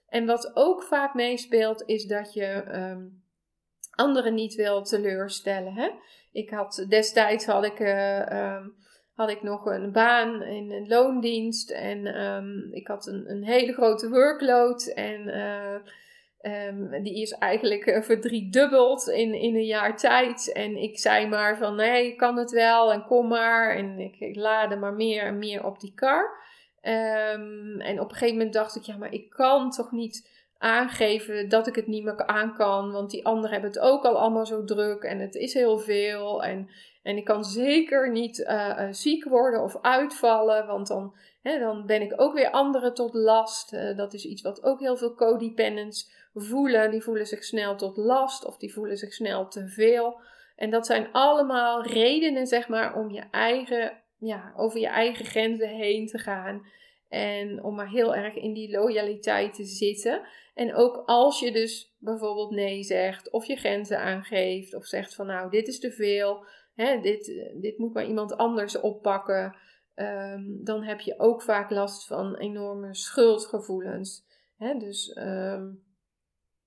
En 0.09 0.26
wat 0.26 0.50
ook 0.55 0.83
vaak 0.83 1.14
meespeelt, 1.14 1.83
is 1.87 2.07
dat 2.07 2.33
je 2.33 2.64
um, 2.74 3.22
anderen 3.90 4.35
niet 4.35 4.55
wil 4.55 4.83
teleurstellen. 4.83 5.74
Hè? 5.74 5.90
Ik 6.33 6.50
had 6.50 6.87
destijds 6.88 7.46
had 7.46 7.64
ik, 7.64 7.81
uh, 7.81 8.55
um, 8.57 8.74
had 9.14 9.31
ik 9.31 9.42
nog 9.42 9.66
een 9.66 9.92
baan 9.92 10.42
in 10.42 10.70
een 10.70 10.88
loondienst 10.88 11.70
en 11.70 12.07
ik 12.72 12.87
had 12.87 13.07
een, 13.07 13.31
een, 13.31 13.44
hele 13.44 13.72
grote 13.72 14.09
workload 14.09 14.87
en 14.87 15.29
uh, 15.29 15.74
Um, 16.42 17.03
die 17.03 17.20
is 17.20 17.33
eigenlijk 17.33 17.87
uh, 17.87 18.03
verdriedubbeld 18.03 19.09
in, 19.09 19.35
in 19.35 19.55
een 19.55 19.66
jaar 19.66 19.96
tijd. 19.96 20.53
En 20.53 20.76
ik 20.76 20.98
zei 20.98 21.26
maar 21.26 21.59
van 21.59 21.74
nee, 21.74 22.07
ik 22.07 22.16
kan 22.16 22.37
het 22.37 22.50
wel 22.50 22.92
en 22.92 23.05
kom 23.05 23.29
maar. 23.29 23.76
En 23.76 23.98
ik, 23.98 24.16
ik 24.18 24.37
laadde 24.37 24.76
maar 24.76 24.94
meer 24.94 25.22
en 25.22 25.38
meer 25.38 25.64
op 25.64 25.81
die 25.81 25.94
kar. 25.94 26.38
Um, 26.83 27.81
en 27.81 28.00
op 28.00 28.11
een 28.11 28.16
gegeven 28.16 28.37
moment 28.37 28.53
dacht 28.53 28.76
ik, 28.76 28.83
ja, 28.83 28.96
maar 28.96 29.12
ik 29.12 29.31
kan 29.31 29.70
toch 29.70 29.90
niet 29.90 30.31
aangeven 30.59 31.48
dat 31.48 31.66
ik 31.66 31.74
het 31.74 31.87
niet 31.87 32.05
meer 32.05 32.26
aan 32.26 32.55
kan. 32.55 32.92
Want 32.92 33.11
die 33.11 33.24
anderen 33.24 33.50
hebben 33.50 33.70
het 33.70 33.81
ook 33.81 34.05
al 34.05 34.18
allemaal 34.18 34.46
zo 34.46 34.64
druk 34.64 35.03
en 35.03 35.18
het 35.18 35.35
is 35.35 35.55
heel 35.55 35.79
veel. 35.79 36.44
En, 36.44 36.70
en 37.02 37.16
ik 37.16 37.24
kan 37.24 37.44
zeker 37.44 38.10
niet 38.10 38.38
uh, 38.38 38.46
uh, 38.78 38.86
ziek 38.90 39.24
worden 39.24 39.62
of 39.62 39.78
uitvallen, 39.82 40.66
want 40.66 40.86
dan, 40.86 41.16
hè, 41.42 41.58
dan 41.58 41.86
ben 41.86 42.02
ik 42.02 42.20
ook 42.20 42.34
weer 42.34 42.50
anderen 42.50 42.94
tot 42.94 43.14
last. 43.14 43.72
Uh, 43.72 43.96
dat 43.96 44.14
is 44.14 44.24
iets 44.24 44.42
wat 44.42 44.62
ook 44.62 44.80
heel 44.80 44.96
veel 44.96 45.14
codependents 45.14 46.10
voelen. 46.34 46.90
Die 46.90 47.02
voelen 47.02 47.26
zich 47.26 47.44
snel 47.44 47.76
tot 47.76 47.96
last 47.96 48.44
of 48.44 48.56
die 48.56 48.72
voelen 48.72 48.96
zich 48.96 49.12
snel 49.12 49.48
te 49.48 49.68
veel. 49.68 50.20
En 50.56 50.70
dat 50.70 50.86
zijn 50.86 51.12
allemaal 51.12 51.82
redenen, 51.82 52.46
zeg 52.46 52.68
maar, 52.68 52.94
om 52.94 53.10
je 53.10 53.22
eigen, 53.30 53.92
ja, 54.18 54.52
over 54.56 54.80
je 54.80 54.88
eigen 54.88 55.24
grenzen 55.24 55.68
heen 55.68 56.06
te 56.06 56.18
gaan. 56.18 56.66
En 57.08 57.62
om 57.62 57.74
maar 57.74 57.90
heel 57.90 58.14
erg 58.14 58.34
in 58.34 58.52
die 58.52 58.70
loyaliteit 58.70 59.54
te 59.54 59.64
zitten. 59.64 60.22
En 60.54 60.74
ook 60.74 61.02
als 61.06 61.40
je 61.40 61.52
dus 61.52 61.94
bijvoorbeeld 61.98 62.50
nee 62.50 62.82
zegt, 62.82 63.30
of 63.30 63.44
je 63.44 63.56
grenzen 63.56 63.98
aangeeft, 63.98 64.74
of 64.74 64.86
zegt 64.86 65.14
van 65.14 65.26
nou, 65.26 65.50
dit 65.50 65.68
is 65.68 65.80
te 65.80 65.92
veel, 65.92 66.44
hè, 66.80 67.00
dit, 67.00 67.50
dit 67.54 67.78
moet 67.78 67.94
maar 67.94 68.06
iemand 68.06 68.36
anders 68.36 68.80
oppakken. 68.80 69.56
Um, 69.94 70.64
dan 70.64 70.82
heb 70.82 71.00
je 71.00 71.18
ook 71.18 71.42
vaak 71.42 71.70
last 71.70 72.06
van 72.06 72.36
enorme 72.36 72.94
schuldgevoelens. 72.94 74.24
Hè? 74.56 74.78
Dus 74.78 75.12
ehm, 75.12 75.68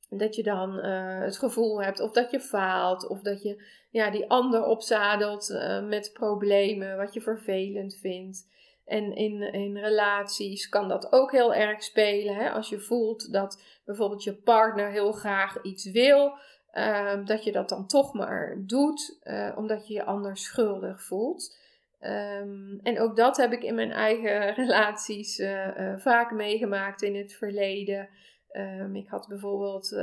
dat 0.10 0.36
je 0.36 0.44
dan 0.44 0.78
uh, 0.78 1.20
het 1.20 1.38
gevoel 1.38 1.84
hebt 1.84 2.00
of 2.00 2.12
dat 2.12 2.32
je 2.32 2.40
faalt, 2.40 3.08
of 3.08 3.22
dat 3.22 3.42
je 3.44 3.64
ja, 3.90 4.12
die 4.12 4.30
ander 4.30 4.66
opzadelt 4.66 5.50
uh, 5.50 5.84
met 5.84 6.14
problemen, 6.14 6.98
wat 6.98 7.14
je 7.14 7.22
vervelend 7.22 7.96
vindt. 7.96 8.52
En 8.86 9.16
in, 9.16 9.42
in 9.42 9.78
relaties 9.78 10.70
kan 10.70 10.88
dat 10.88 11.12
ook 11.12 11.32
heel 11.32 11.54
erg 11.54 11.84
spelen. 11.84 12.36
Hè? 12.36 12.52
Als 12.52 12.70
je 12.70 12.80
voelt 12.80 13.32
dat 13.32 13.64
bijvoorbeeld 13.86 14.24
je 14.24 14.34
partner 14.36 14.92
heel 14.92 15.12
graag 15.12 15.62
iets 15.62 15.92
wil, 15.92 16.34
uh, 16.74 17.26
dat 17.26 17.44
je 17.44 17.52
dat 17.52 17.70
dan 17.70 17.88
toch 17.88 18.14
maar 18.14 18.56
doet, 18.58 19.20
uh, 19.24 19.52
omdat 19.56 19.88
je 19.88 19.94
je 19.94 20.04
anders 20.04 20.44
schuldig 20.44 21.04
voelt. 21.04 21.58
Um, 22.02 22.80
en 22.84 23.00
ook 23.00 23.16
dat 23.16 23.38
heb 23.38 23.52
ik 23.52 23.64
in 23.64 23.76
mijn 23.76 23.92
eigen 23.92 24.54
relaties 24.64 25.40
uh, 25.40 25.98
vaak 25.98 26.32
meegemaakt 26.32 27.02
in 27.02 27.16
het 27.16 27.34
verleden. 27.34 28.10
Um, 28.52 28.96
ik 28.96 29.08
had 29.08 29.28
bijvoorbeeld 29.28 29.96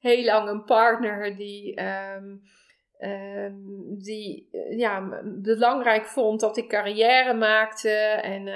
heel 0.00 0.24
lang 0.24 0.48
een 0.48 0.64
partner 0.64 1.36
die. 1.36 1.80
Die 3.98 4.48
ja, 4.70 5.20
belangrijk 5.24 6.06
vond 6.06 6.40
dat 6.40 6.56
ik 6.56 6.68
carrière 6.68 7.34
maakte 7.34 7.90
en 8.22 8.48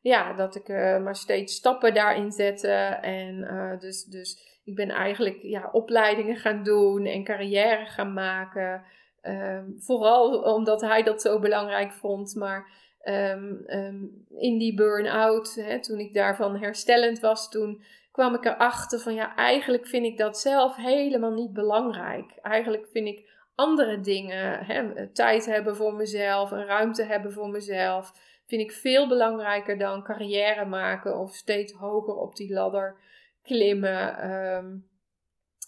ja, 0.00 0.32
dat 0.32 0.54
ik 0.54 0.68
maar 1.02 1.16
steeds 1.16 1.54
stappen 1.54 1.94
daarin 1.94 2.32
zette. 2.32 2.70
En 3.00 3.48
dus, 3.80 4.04
dus 4.04 4.55
ik 4.66 4.74
ben 4.74 4.88
eigenlijk 4.88 5.38
ja, 5.42 5.68
opleidingen 5.72 6.36
gaan 6.36 6.62
doen 6.62 7.04
en 7.04 7.24
carrière 7.24 7.86
gaan 7.86 8.12
maken. 8.12 8.82
Um, 9.22 9.76
vooral 9.78 10.54
omdat 10.54 10.80
hij 10.80 11.02
dat 11.02 11.20
zo 11.20 11.38
belangrijk 11.38 11.92
vond, 11.92 12.34
maar 12.34 12.66
um, 13.04 13.66
in 14.38 14.58
die 14.58 14.74
burn-out, 14.74 15.64
toen 15.80 15.98
ik 15.98 16.14
daarvan 16.14 16.56
herstellend 16.56 17.20
was, 17.20 17.50
toen 17.50 17.82
kwam 18.12 18.34
ik 18.34 18.44
erachter 18.44 18.98
van 18.98 19.14
ja, 19.14 19.34
eigenlijk 19.34 19.86
vind 19.86 20.04
ik 20.04 20.18
dat 20.18 20.38
zelf 20.38 20.76
helemaal 20.76 21.32
niet 21.32 21.52
belangrijk. 21.52 22.32
Eigenlijk 22.42 22.86
vind 22.92 23.06
ik 23.06 23.30
andere 23.54 24.00
dingen, 24.00 24.64
hè, 24.64 25.06
tijd 25.12 25.46
hebben 25.46 25.76
voor 25.76 25.94
mezelf, 25.94 26.50
een 26.50 26.66
ruimte 26.66 27.02
hebben 27.02 27.32
voor 27.32 27.48
mezelf, 27.48 28.12
vind 28.46 28.62
ik 28.62 28.72
veel 28.72 29.08
belangrijker 29.08 29.78
dan 29.78 30.02
carrière 30.02 30.64
maken 30.64 31.18
of 31.18 31.34
steeds 31.34 31.72
hoger 31.72 32.14
op 32.14 32.36
die 32.36 32.52
ladder 32.52 32.96
klimmen. 33.46 34.18
Ehm, 34.18 34.76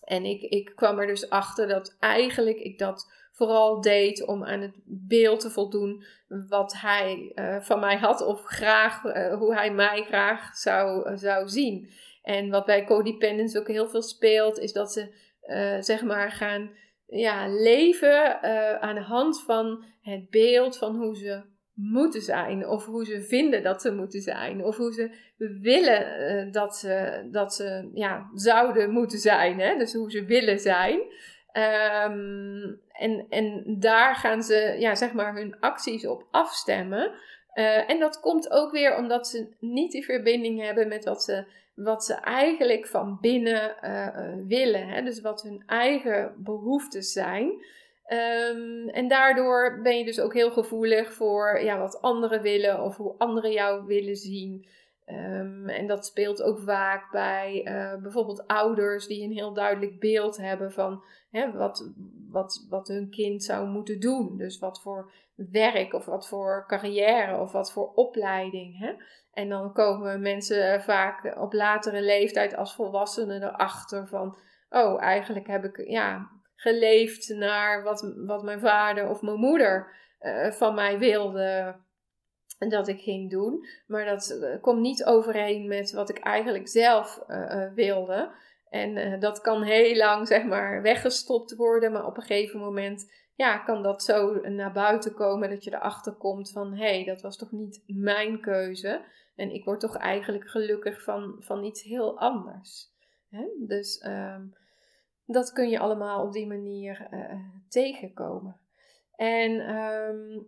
en 0.05 0.25
ik, 0.25 0.43
ik 0.43 0.73
kwam 0.75 0.99
er 0.99 1.07
dus 1.07 1.31
achter 1.31 1.69
dat 1.69 1.97
eigenlijk 1.99 2.59
ik 2.59 2.79
dat 2.79 3.13
vooral 3.33 3.81
deed 3.81 4.27
om 4.27 4.45
aan 4.45 4.61
het 4.61 4.75
beeld 4.85 5.41
te 5.41 5.51
voldoen 5.51 6.05
wat 6.49 6.75
hij 6.77 7.33
uh, 7.35 7.61
van 7.61 7.81
mij 7.81 7.97
had 7.97 8.21
of 8.21 8.45
graag, 8.45 9.05
uh, 9.05 9.35
hoe 9.35 9.55
hij 9.55 9.73
mij 9.73 10.03
graag 10.03 10.57
zou, 10.57 11.11
uh, 11.11 11.17
zou 11.17 11.49
zien. 11.49 11.91
En 12.23 12.51
wat 12.51 12.65
bij 12.65 12.85
codependence 12.85 13.59
ook 13.59 13.69
heel 13.69 13.89
veel 13.89 14.03
speelt, 14.03 14.59
is 14.59 14.73
dat 14.73 14.93
ze 14.93 15.27
zeg 15.81 16.03
maar 16.03 16.31
gaan 16.33 16.71
ja, 17.07 17.49
leven 17.49 18.43
aan 18.81 18.95
de 18.95 19.01
hand 19.01 19.43
van 19.43 19.85
het 20.01 20.31
beeld 20.31 20.79
van 20.79 20.97
hoe 20.97 21.17
ze 21.17 21.43
moeten 21.79 22.23
zijn, 22.23 22.69
of 22.69 22.85
hoe 22.85 23.05
ze 23.05 23.23
vinden 23.23 23.63
dat 23.63 23.83
ze 23.83 23.93
moeten 23.93 24.21
zijn, 24.21 24.65
of 24.65 24.77
hoe 24.77 24.93
ze 24.93 25.11
willen 25.61 26.21
uh, 26.47 26.53
dat 26.53 26.77
ze, 26.77 27.23
dat 27.31 27.55
ze 27.55 27.91
ja, 27.95 28.31
zouden 28.35 28.91
moeten 28.91 29.19
zijn, 29.19 29.61
hè? 29.61 29.77
dus 29.77 29.95
hoe 29.95 30.11
ze 30.11 30.25
willen 30.25 30.59
zijn. 30.59 31.01
Um, 31.53 32.81
en, 32.93 33.27
en 33.29 33.77
daar 33.79 34.15
gaan 34.15 34.43
ze 34.43 34.77
ja, 34.79 34.95
zeg 34.95 35.13
maar 35.13 35.35
hun 35.35 35.61
acties 35.61 36.07
op 36.07 36.27
afstemmen. 36.31 37.13
Uh, 37.55 37.91
en 37.91 37.99
dat 37.99 38.21
komt 38.21 38.51
ook 38.51 38.73
weer 38.73 38.97
omdat 38.97 39.29
ze 39.29 39.49
niet 39.61 39.93
die 39.93 40.05
verbinding 40.05 40.63
hebben 40.63 40.89
met 40.89 41.05
wat 41.05 41.23
ze 41.23 41.45
wat 41.75 42.05
ze 42.05 42.15
eigenlijk 42.15 42.87
van 42.87 43.19
binnen 43.21 43.77
uh, 43.85 44.47
willen. 44.47 44.89
Hè? 44.89 45.03
Dus 45.03 45.21
wat 45.21 45.43
hun 45.43 45.63
eigen 45.67 46.35
behoeftes 46.37 47.13
zijn. 47.13 47.65
Um, 48.13 48.89
en 48.89 49.09
daardoor 49.09 49.81
ben 49.83 49.99
je 49.99 50.05
dus 50.05 50.21
ook 50.21 50.35
heel 50.35 50.51
gevoelig 50.51 51.13
voor 51.13 51.61
ja, 51.63 51.79
wat 51.79 52.01
anderen 52.01 52.43
willen 52.43 52.83
of 52.83 52.97
hoe 52.97 53.15
anderen 53.19 53.53
jou 53.53 53.87
willen 53.87 54.17
zien. 54.17 54.67
Um, 55.07 55.69
en 55.69 55.87
dat 55.87 56.07
speelt 56.07 56.43
ook 56.43 56.61
vaak 56.61 57.11
bij 57.11 57.65
uh, 57.65 58.03
bijvoorbeeld 58.03 58.47
ouders 58.47 59.07
die 59.07 59.25
een 59.25 59.33
heel 59.33 59.53
duidelijk 59.53 60.01
beeld 60.01 60.37
hebben 60.37 60.73
van 60.73 61.03
hè, 61.31 61.53
wat, 61.53 61.93
wat, 62.31 62.67
wat 62.71 62.89
hun 62.89 63.11
kind 63.11 63.43
zou 63.43 63.69
moeten 63.69 64.01
doen. 64.01 64.37
Dus 64.37 64.59
wat 64.59 64.81
voor 64.81 65.13
werk 65.35 65.93
of 65.93 66.05
wat 66.05 66.29
voor 66.29 66.65
carrière 66.67 67.41
of 67.41 67.53
wat 67.53 67.73
voor 67.73 67.93
opleiding. 67.95 68.79
Hè? 68.79 68.93
En 69.33 69.49
dan 69.49 69.73
komen 69.73 70.21
mensen 70.21 70.83
vaak 70.83 71.37
op 71.39 71.53
latere 71.53 72.03
leeftijd 72.03 72.57
als 72.57 72.75
volwassenen 72.75 73.43
erachter 73.43 74.07
van, 74.07 74.39
oh, 74.71 75.03
eigenlijk 75.03 75.47
heb 75.47 75.65
ik 75.65 75.89
ja, 75.89 76.31
geleefd 76.61 77.29
naar 77.29 77.83
wat, 77.83 78.15
wat 78.17 78.43
mijn 78.43 78.61
vader 78.61 79.09
of 79.09 79.23
mijn 79.23 79.39
moeder 79.39 79.97
uh, 80.21 80.51
van 80.51 80.75
mij 80.75 80.99
wilde 80.99 81.77
dat 82.59 82.89
ik 82.89 83.01
ging 83.01 83.31
doen. 83.31 83.67
Maar 83.87 84.05
dat 84.05 84.39
uh, 84.43 84.61
komt 84.61 84.81
niet 84.81 85.05
overeen 85.05 85.69
met 85.69 85.93
wat 85.93 86.09
ik 86.09 86.19
eigenlijk 86.19 86.69
zelf 86.69 87.25
uh, 87.29 87.73
wilde. 87.73 88.31
En 88.71 89.21
dat 89.21 89.41
kan 89.41 89.63
heel 89.63 89.97
lang, 89.97 90.27
zeg 90.27 90.45
maar, 90.45 90.83
weggestopt 90.83 91.55
worden. 91.57 91.93
Maar 91.93 92.07
op 92.07 92.17
een 92.17 92.23
gegeven 92.23 92.61
moment 92.61 93.13
ja, 93.35 93.59
kan 93.59 93.83
dat 93.83 94.03
zo 94.03 94.41
naar 94.49 94.73
buiten 94.73 95.15
komen 95.15 95.51
dat 95.51 95.65
je 95.65 95.75
erachter 95.75 96.13
komt 96.13 96.51
van 96.51 96.75
hé, 96.75 96.95
hey, 96.95 97.05
dat 97.05 97.21
was 97.21 97.37
toch 97.37 97.53
niet 97.53 97.83
mijn 97.87 98.41
keuze. 98.41 99.05
En 99.37 99.51
ik 99.51 99.65
word 99.65 99.81
toch 99.81 99.97
eigenlijk 99.97 100.51
gelukkig 100.51 101.03
van, 101.03 101.37
van 101.39 101.65
iets 101.65 101.83
heel 101.83 102.19
anders. 102.19 102.93
Hè? 103.29 103.45
Dus 103.59 104.05
um, 104.07 104.55
dat 105.31 105.53
kun 105.53 105.69
je 105.69 105.79
allemaal 105.79 106.23
op 106.23 106.33
die 106.33 106.47
manier 106.47 107.09
uh, 107.11 107.35
tegenkomen. 107.69 108.57
En 109.17 109.77
um, 109.77 110.47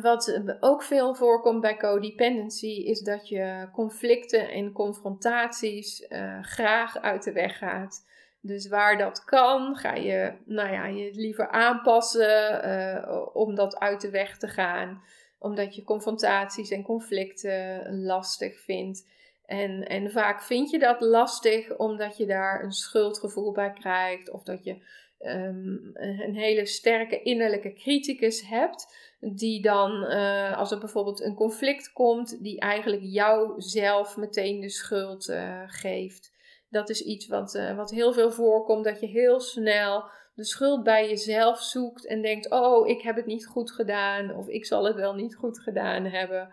wat 0.00 0.42
ook 0.60 0.82
veel 0.82 1.14
voorkomt 1.14 1.60
bij 1.60 1.76
codependency 1.76 2.66
is 2.66 3.00
dat 3.00 3.28
je 3.28 3.68
conflicten 3.72 4.50
en 4.50 4.72
confrontaties 4.72 6.06
uh, 6.08 6.42
graag 6.42 6.98
uit 6.98 7.24
de 7.24 7.32
weg 7.32 7.58
gaat. 7.58 8.06
Dus 8.40 8.68
waar 8.68 8.98
dat 8.98 9.24
kan, 9.24 9.76
ga 9.76 9.94
je 9.94 10.32
nou 10.44 10.72
ja, 10.72 10.86
je 10.86 11.10
liever 11.14 11.48
aanpassen 11.48 12.64
uh, 12.68 13.26
om 13.32 13.54
dat 13.54 13.78
uit 13.78 14.00
de 14.00 14.10
weg 14.10 14.38
te 14.38 14.48
gaan. 14.48 15.02
Omdat 15.38 15.74
je 15.74 15.84
confrontaties 15.84 16.70
en 16.70 16.82
conflicten 16.82 18.02
lastig 18.04 18.60
vindt. 18.60 19.08
En, 19.46 19.86
en 19.86 20.10
vaak 20.10 20.42
vind 20.42 20.70
je 20.70 20.78
dat 20.78 21.00
lastig 21.00 21.76
omdat 21.76 22.16
je 22.16 22.26
daar 22.26 22.62
een 22.62 22.72
schuldgevoel 22.72 23.52
bij 23.52 23.72
krijgt. 23.72 24.30
Of 24.30 24.42
dat 24.42 24.64
je 24.64 24.76
um, 25.20 25.90
een 25.94 26.34
hele 26.34 26.66
sterke 26.66 27.22
innerlijke 27.22 27.72
criticus 27.72 28.48
hebt. 28.48 28.94
Die 29.20 29.62
dan, 29.62 30.04
uh, 30.04 30.58
als 30.58 30.70
er 30.70 30.78
bijvoorbeeld 30.78 31.22
een 31.22 31.34
conflict 31.34 31.92
komt, 31.92 32.42
die 32.42 32.60
eigenlijk 32.60 33.02
jou 33.04 33.54
zelf 33.56 34.16
meteen 34.16 34.60
de 34.60 34.68
schuld 34.68 35.28
uh, 35.28 35.62
geeft. 35.66 36.34
Dat 36.70 36.90
is 36.90 37.02
iets 37.02 37.26
wat, 37.26 37.54
uh, 37.54 37.76
wat 37.76 37.90
heel 37.90 38.12
veel 38.12 38.30
voorkomt, 38.30 38.84
dat 38.84 39.00
je 39.00 39.06
heel 39.06 39.40
snel 39.40 40.04
de 40.34 40.44
schuld 40.44 40.82
bij 40.82 41.08
jezelf 41.08 41.62
zoekt 41.62 42.06
en 42.06 42.22
denkt: 42.22 42.50
Oh, 42.50 42.88
ik 42.88 43.02
heb 43.02 43.16
het 43.16 43.26
niet 43.26 43.46
goed 43.46 43.70
gedaan, 43.70 44.36
of 44.36 44.48
ik 44.48 44.66
zal 44.66 44.84
het 44.84 44.96
wel 44.96 45.14
niet 45.14 45.34
goed 45.34 45.58
gedaan 45.58 46.04
hebben. 46.04 46.48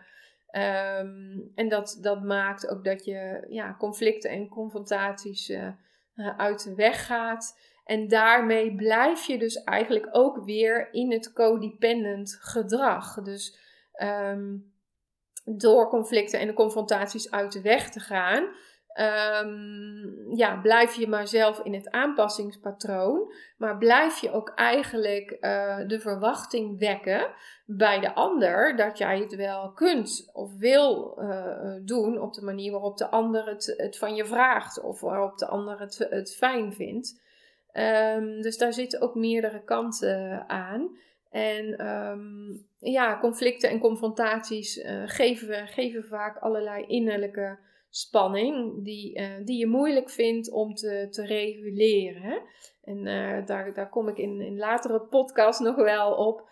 Um, 0.56 1.52
en 1.56 1.70
dat, 1.70 1.98
dat 2.02 2.24
maakt 2.24 2.70
ook 2.70 2.84
dat 2.84 3.06
je 3.06 3.46
ja, 3.50 3.76
conflicten 3.80 4.30
en 4.30 4.50
confrontaties 4.50 5.50
uh, 5.50 5.68
uit 6.38 6.64
de 6.64 6.76
weg 6.76 7.06
gaat. 7.06 7.60
En 7.86 8.08
daarmee 8.08 8.76
blijf 8.76 9.26
je 9.26 9.38
dus 9.38 9.64
eigenlijk 9.64 10.08
ook 10.12 10.46
weer 10.46 10.94
in 10.94 11.12
het 11.12 11.34
codependent 11.34 12.38
gedrag. 12.40 13.22
Dus 13.22 13.58
um, 14.04 14.74
door 15.46 15.90
conflicten 15.90 16.40
en 16.40 16.54
confrontaties 16.54 17.32
uit 17.32 17.52
de 17.52 17.62
weg 17.62 17.90
te 17.90 18.00
gaan, 18.00 18.48
um, 18.96 20.36
ja, 20.36 20.60
blijf 20.62 20.96
je 20.96 21.08
maar 21.08 21.28
zelf 21.28 21.60
in 21.60 21.74
het 21.74 21.92
aanpassingspatroon, 21.92 23.34
maar 23.58 23.78
blijf 23.78 24.18
je 24.18 24.32
ook 24.32 24.52
eigenlijk 24.56 25.38
uh, 25.42 25.78
de 25.88 26.00
verwachting 26.00 26.80
wekken 26.80 27.28
bij 27.66 28.00
de 28.00 28.14
ander 28.14 28.76
dat 28.76 28.98
jij 28.98 29.20
het 29.20 29.36
wel 29.36 29.72
kunt 29.72 30.30
of 30.34 30.58
wil 30.58 31.18
uh, 31.20 31.76
doen 31.82 32.22
op 32.22 32.34
de 32.34 32.42
manier 32.42 32.72
waarop 32.72 32.98
de 32.98 33.10
ander 33.10 33.48
het, 33.48 33.98
van 33.98 34.16
je 34.16 34.26
vraagt 34.26 34.82
of 34.82 35.00
waarop 35.00 35.38
de 35.38 35.48
ander 35.48 35.80
het, 35.80 36.36
fijn 36.38 36.74
vindt. 36.74 37.22
Um, 37.74 38.42
dus 38.42 38.58
daar 38.58 38.74
zitten 38.74 39.02
ook 39.02 39.16
meerdere 39.16 39.64
kanten 39.64 40.44
aan. 40.50 40.98
En 41.30 41.88
um, 41.88 42.68
ja, 42.80 43.20
conflicten 43.20 43.70
en 43.70 43.80
confrontaties 43.80 44.78
uh, 44.78 45.04
geven, 45.06 45.68
geven 45.68 46.04
vaak 46.04 46.38
allerlei 46.38 46.86
innerlijke 46.86 47.58
spanning 47.96 48.84
die, 48.84 49.20
uh, 49.20 49.28
die 49.46 49.58
je 49.58 49.68
moeilijk 49.68 50.10
vindt 50.10 50.52
om 50.52 50.74
te, 50.74 51.08
te 51.10 51.26
reguleren. 51.26 52.42
En 52.84 53.06
uh, 53.06 53.46
daar, 53.46 53.74
daar 53.74 53.90
kom 53.90 54.08
ik 54.08 54.18
in, 54.18 54.42
in 54.42 54.58
latere 54.58 55.00
podcasts 55.00 55.62
nog 55.62 55.76
wel 55.76 56.14
op. 56.14 56.50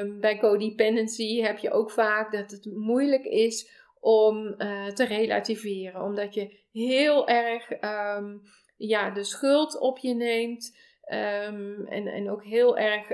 Um, 0.00 0.20
bij 0.20 0.38
codependency 0.38 1.40
heb 1.40 1.58
je 1.58 1.70
ook 1.70 1.90
vaak 1.90 2.32
dat 2.32 2.50
het 2.50 2.64
moeilijk 2.74 3.24
is 3.24 3.70
om 4.00 4.54
uh, 4.58 4.86
te 4.86 5.04
relativeren. 5.04 6.02
Omdat 6.02 6.34
je 6.34 6.58
heel 6.72 7.28
erg 7.28 7.70
um, 8.16 8.42
ja, 8.76 9.10
de 9.10 9.24
schuld 9.24 9.78
op 9.78 9.98
je 9.98 10.14
neemt. 10.14 10.76
Um, 11.12 11.86
en, 11.86 12.06
en 12.06 12.30
ook 12.30 12.44
heel 12.44 12.78
erg 12.78 13.08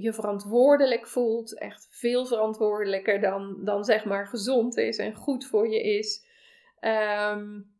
je 0.00 0.12
verantwoordelijk 0.12 1.06
voelt. 1.06 1.58
Echt 1.58 1.88
veel 1.90 2.26
verantwoordelijker 2.26 3.20
dan, 3.20 3.56
dan 3.64 3.84
zeg 3.84 4.04
maar 4.04 4.26
gezond 4.26 4.76
is 4.76 4.98
en 4.98 5.14
goed 5.14 5.46
voor 5.46 5.68
je 5.68 5.82
is. 5.82 6.32
Um, 6.84 7.72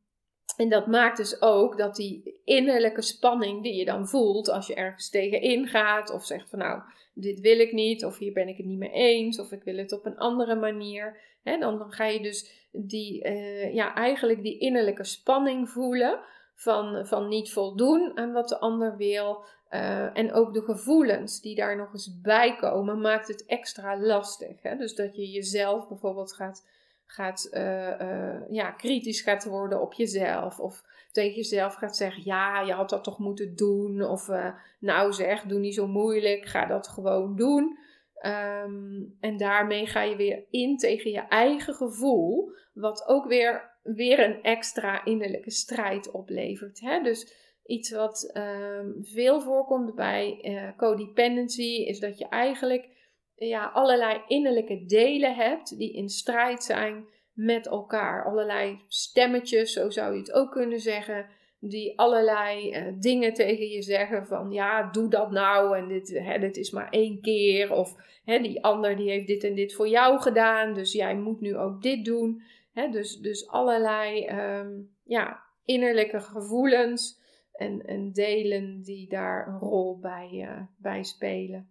en 0.57 0.69
dat 0.69 0.87
maakt 0.87 1.17
dus 1.17 1.43
ook 1.43 1.79
dat 1.79 1.97
die 1.97 2.41
innerlijke 2.45 3.03
spanning 3.03 3.63
die 3.63 3.75
je 3.75 3.85
dan 3.85 4.09
voelt 4.09 4.51
als 4.51 4.67
je 4.67 4.75
ergens 4.75 5.11
tegenin 5.11 5.67
gaat 5.67 6.11
of 6.11 6.25
zegt 6.25 6.51
van 6.51 6.59
nou, 6.59 6.83
dit 7.15 7.41
wil 7.41 7.59
ik 7.59 7.73
niet 7.73 8.05
of 8.05 8.19
hier 8.19 8.33
ben 8.33 8.49
ik 8.49 8.57
het 8.57 8.67
niet 8.67 8.79
mee 8.79 8.93
eens 8.93 9.39
of 9.39 9.53
ik 9.53 9.63
wil 9.63 9.77
het 9.77 9.93
op 9.93 10.07
een 10.07 10.19
andere 10.19 10.55
manier. 10.55 11.21
Hè, 11.43 11.59
dan, 11.59 11.79
dan 11.79 11.93
ga 11.93 12.05
je 12.05 12.21
dus 12.21 12.69
die, 12.73 13.25
uh, 13.25 13.75
ja, 13.75 13.95
eigenlijk 13.95 14.43
die 14.43 14.59
innerlijke 14.59 15.05
spanning 15.05 15.71
voelen 15.71 16.21
van, 16.55 17.07
van 17.07 17.29
niet 17.29 17.53
voldoen 17.53 18.13
aan 18.15 18.33
wat 18.33 18.49
de 18.49 18.59
ander 18.59 18.97
wil. 18.97 19.45
Uh, 19.71 20.19
en 20.19 20.33
ook 20.33 20.55
de 20.55 20.63
gevoelens 20.63 21.41
die 21.41 21.55
daar 21.55 21.77
nog 21.77 21.93
eens 21.93 22.21
bij 22.21 22.57
komen, 22.57 23.01
maakt 23.01 23.29
het 23.29 23.47
extra 23.47 24.01
lastig. 24.01 24.63
Hè? 24.63 24.77
Dus 24.77 24.95
dat 24.95 25.17
je 25.17 25.31
jezelf 25.31 25.89
bijvoorbeeld 25.89 26.33
gaat 26.33 26.67
gaat, 27.07 27.49
uh, 27.53 28.01
uh, 28.01 28.41
ja, 28.51 28.71
kritisch 28.71 29.21
gaat 29.21 29.45
worden 29.45 29.81
op 29.81 29.93
jezelf. 29.93 30.61
Of 30.61 30.83
tegen 31.13 31.37
jezelf 31.37 31.75
gaat 31.75 31.97
zeggen: 31.97 32.23
Ja, 32.25 32.61
je 32.61 32.73
had 32.73 32.91
dat 32.91 33.05
toch 33.05 33.19
moeten 33.19 33.57
doen. 33.57 34.03
Of 34.03 34.29
uh, 34.29 34.55
nou 34.79 35.13
zeg, 35.13 35.43
doe 35.43 35.59
niet 35.59 35.75
zo 35.75 35.87
moeilijk, 35.87 36.47
ga 36.47 36.67
dat 36.67 36.89
gewoon 36.89 37.37
doen. 37.37 37.79
Um, 38.27 39.17
en 39.21 39.37
daarmee 39.37 39.87
ga 39.87 40.03
je 40.03 40.17
weer 40.17 40.45
in 40.51 40.77
tegen 40.77 41.11
je 41.11 41.21
eigen 41.21 41.75
gevoel, 41.75 42.53
wat 42.73 43.09
ook 43.09 43.27
weer, 43.27 43.71
weer 43.83 44.25
een 44.25 44.43
extra 44.43 45.05
innerlijke 45.05 45.51
strijd 45.51 46.11
oplevert. 46.11 46.81
Hè? 46.81 47.03
Dus 47.03 47.33
iets 47.67 47.91
wat 47.91 48.33
um, 48.35 48.99
veel 49.03 49.41
voorkomt 49.41 49.95
bij 49.95 50.45
codependency 50.77 51.85
is 51.87 52.01
dat 52.01 52.19
je 52.19 52.29
eigenlijk 52.29 52.89
ja, 53.37 53.65
allerlei 53.67 54.23
innerlijke 54.27 54.85
delen 54.87 55.35
hebt 55.35 55.79
die 55.79 55.93
in 55.93 56.09
strijd 56.09 56.63
zijn 56.63 57.05
met 57.33 57.67
elkaar. 57.67 58.25
Allerlei 58.25 58.81
stemmetjes, 58.89 59.73
zo 59.73 59.91
zou 59.91 60.13
je 60.13 60.21
het 60.21 60.33
ook 60.33 60.51
kunnen 60.51 60.81
zeggen, 60.81 61.27
die 61.61 61.99
allerlei 61.99 62.71
uh, 62.71 62.93
dingen 63.01 63.35
tegen 63.35 63.69
je 63.69 63.83
zeggen 63.83 64.27
van 64.27 64.51
ja, 64.51 64.91
doe 64.91 65.09
dat 65.09 65.31
nou 65.31 65.77
en 65.77 65.89
dit, 65.89 66.19
hè, 66.19 66.39
dit 66.39 66.57
is 66.57 66.71
maar 66.71 66.91
één 66.91 67.21
keer. 67.21 67.73
Of 67.73 67.95
hè, 68.25 68.39
die 68.39 68.65
ander 68.65 68.97
die 68.97 69.11
heeft 69.11 69.27
dit 69.27 69.45
en 69.45 69.55
dit 69.55 69.75
voor 69.75 69.89
jou 69.89 70.21
gedaan, 70.21 70.75
dus 70.75 70.93
jij 70.93 71.17
moet 71.17 71.41
nu 71.41 71.57
ook 71.57 71.83
dit 71.83 72.05
doen. 72.05 72.43
Hè, 72.73 72.89
dus, 72.89 73.17
dus 73.21 73.49
allerlei 73.49 74.29
um, 74.29 74.91
ja, 75.05 75.43
innerlijke 75.65 76.21
gevoelens 76.21 77.21
en, 77.53 77.87
en 77.87 78.13
delen 78.13 78.83
die 78.83 79.09
daar 79.09 79.49
een 79.49 79.59
rol 79.59 79.99
bij, 79.99 80.31
uh, 80.33 80.61
bij 80.77 81.03
spelen. 81.03 81.69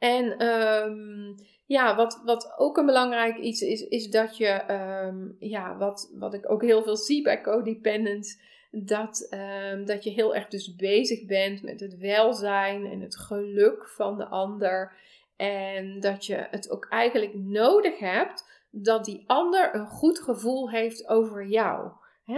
En 0.00 0.46
um, 0.46 1.34
ja, 1.66 1.96
wat, 1.96 2.20
wat 2.24 2.54
ook 2.56 2.76
een 2.76 2.86
belangrijk 2.86 3.36
iets 3.36 3.60
is, 3.60 3.88
is 3.88 4.10
dat 4.10 4.36
je, 4.36 4.72
um, 5.06 5.36
ja, 5.38 5.76
wat, 5.76 6.12
wat 6.14 6.34
ik 6.34 6.50
ook 6.50 6.62
heel 6.62 6.82
veel 6.82 6.96
zie 6.96 7.22
bij 7.22 7.40
codependents, 7.40 8.38
dat, 8.70 9.28
um, 9.72 9.84
dat 9.84 10.04
je 10.04 10.10
heel 10.10 10.34
erg 10.34 10.48
dus 10.48 10.74
bezig 10.74 11.26
bent 11.26 11.62
met 11.62 11.80
het 11.80 11.98
welzijn 11.98 12.86
en 12.86 13.00
het 13.00 13.16
geluk 13.16 13.88
van 13.88 14.16
de 14.16 14.26
ander. 14.26 14.92
En 15.36 16.00
dat 16.00 16.26
je 16.26 16.46
het 16.50 16.70
ook 16.70 16.86
eigenlijk 16.88 17.34
nodig 17.34 17.98
hebt 17.98 18.48
dat 18.70 19.04
die 19.04 19.24
ander 19.26 19.74
een 19.74 19.86
goed 19.86 20.18
gevoel 20.18 20.70
heeft 20.70 21.08
over 21.08 21.46
jou. 21.46 21.90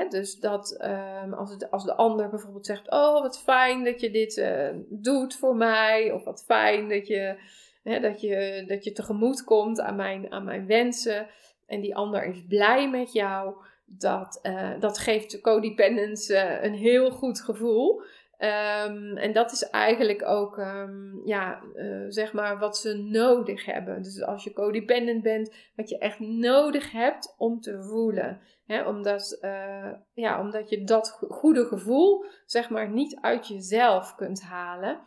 Dus 0.08 0.38
dat 0.38 0.78
um, 1.24 1.32
als, 1.32 1.50
het, 1.50 1.70
als 1.70 1.84
de 1.84 1.94
ander 1.94 2.28
bijvoorbeeld 2.28 2.66
zegt: 2.66 2.90
Oh, 2.90 3.22
wat 3.22 3.42
fijn 3.42 3.84
dat 3.84 4.00
je 4.00 4.10
dit 4.10 4.36
uh, 4.36 4.68
doet 4.88 5.34
voor 5.34 5.56
mij. 5.56 6.12
Of 6.12 6.24
wat 6.24 6.44
fijn 6.44 6.88
dat 6.88 7.06
je, 7.06 7.36
he, 7.82 8.00
dat 8.00 8.20
je, 8.20 8.64
dat 8.66 8.84
je 8.84 8.92
tegemoet 8.92 9.44
komt 9.44 9.80
aan 9.80 9.96
mijn, 9.96 10.32
aan 10.32 10.44
mijn 10.44 10.66
wensen. 10.66 11.26
En 11.66 11.80
die 11.80 11.96
ander 11.96 12.24
is 12.24 12.44
blij 12.48 12.90
met 12.90 13.12
jou. 13.12 13.54
Dat, 13.84 14.40
uh, 14.42 14.70
dat 14.80 14.98
geeft 14.98 15.30
de 15.30 15.40
codependence 15.40 16.34
uh, 16.34 16.62
een 16.62 16.74
heel 16.74 17.10
goed 17.10 17.40
gevoel. 17.40 18.02
Um, 18.42 19.16
en 19.16 19.32
dat 19.32 19.52
is 19.52 19.62
eigenlijk 19.70 20.28
ook, 20.28 20.56
um, 20.58 21.20
ja, 21.24 21.62
uh, 21.74 22.04
zeg 22.08 22.32
maar, 22.32 22.58
wat 22.58 22.76
ze 22.76 22.96
nodig 22.96 23.64
hebben. 23.64 24.02
Dus 24.02 24.22
als 24.22 24.44
je 24.44 24.52
codependent 24.52 25.22
bent, 25.22 25.54
wat 25.76 25.88
je 25.88 25.98
echt 25.98 26.18
nodig 26.18 26.92
hebt 26.92 27.34
om 27.38 27.60
te 27.60 27.82
voelen. 27.82 28.40
Omdat, 28.86 29.38
uh, 29.40 29.90
ja, 30.14 30.40
omdat 30.40 30.70
je 30.70 30.84
dat 30.84 31.18
goede 31.28 31.64
gevoel, 31.64 32.24
zeg 32.46 32.70
maar, 32.70 32.90
niet 32.90 33.18
uit 33.20 33.48
jezelf 33.48 34.14
kunt 34.14 34.42
halen. 34.42 35.00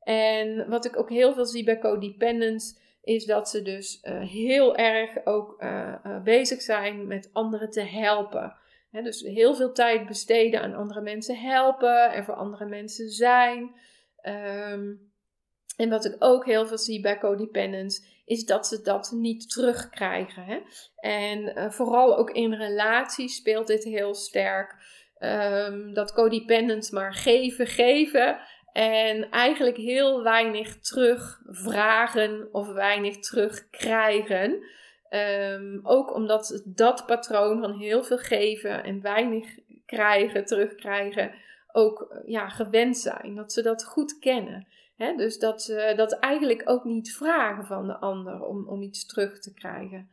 En 0.00 0.68
wat 0.68 0.84
ik 0.84 0.98
ook 0.98 1.10
heel 1.10 1.34
veel 1.34 1.46
zie 1.46 1.64
bij 1.64 1.78
codependents, 1.78 2.80
is 3.02 3.24
dat 3.24 3.48
ze 3.48 3.62
dus 3.62 4.00
uh, 4.02 4.20
heel 4.20 4.76
erg 4.76 5.26
ook 5.26 5.64
bezig 6.24 6.60
zijn 6.60 7.06
met 7.06 7.30
anderen 7.32 7.70
te 7.70 7.82
helpen 7.82 8.56
dus 9.00 9.20
heel 9.20 9.54
veel 9.54 9.72
tijd 9.72 10.06
besteden 10.06 10.62
aan 10.62 10.74
andere 10.74 11.00
mensen 11.00 11.36
helpen 11.36 12.12
en 12.12 12.24
voor 12.24 12.34
andere 12.34 12.66
mensen 12.66 13.08
zijn. 13.08 13.74
Um, 14.22 15.12
en 15.76 15.88
wat 15.88 16.04
ik 16.04 16.16
ook 16.18 16.44
heel 16.44 16.66
veel 16.66 16.78
zie 16.78 17.00
bij 17.00 17.18
codependents, 17.18 18.20
is 18.24 18.44
dat 18.44 18.66
ze 18.66 18.82
dat 18.82 19.10
niet 19.14 19.50
terugkrijgen. 19.50 20.44
Hè? 20.44 20.60
En 20.96 21.58
uh, 21.58 21.70
vooral 21.70 22.16
ook 22.16 22.30
in 22.30 22.54
relaties 22.54 23.36
speelt 23.36 23.66
dit 23.66 23.84
heel 23.84 24.14
sterk. 24.14 24.74
Um, 25.18 25.94
dat 25.94 26.12
codependents 26.12 26.90
maar 26.90 27.14
geven, 27.14 27.66
geven. 27.66 28.38
En 28.72 29.30
eigenlijk 29.30 29.76
heel 29.76 30.22
weinig 30.22 30.78
terugvragen 30.80 32.48
of 32.52 32.72
weinig 32.72 33.18
terugkrijgen. 33.18 34.64
Um, 35.14 35.80
ook 35.82 36.14
omdat 36.14 36.62
dat 36.64 37.06
patroon 37.06 37.60
van 37.60 37.78
heel 37.78 38.04
veel 38.04 38.18
geven 38.18 38.84
en 38.84 39.00
weinig 39.00 39.58
krijgen, 39.86 40.44
terugkrijgen, 40.44 41.34
ook 41.72 42.22
ja, 42.26 42.48
gewend 42.48 42.98
zijn. 42.98 43.34
Dat 43.34 43.52
ze 43.52 43.62
dat 43.62 43.84
goed 43.84 44.18
kennen. 44.18 44.66
Dus 45.16 45.38
dat 45.38 45.62
ze 45.62 45.92
dat 45.96 46.12
eigenlijk 46.12 46.62
ook 46.64 46.84
niet 46.84 47.14
vragen 47.16 47.64
van 47.64 47.86
de 47.86 47.96
ander 47.96 48.44
om, 48.44 48.68
om 48.68 48.82
iets 48.82 49.06
terug 49.06 49.40
te 49.40 49.54
krijgen. 49.54 50.10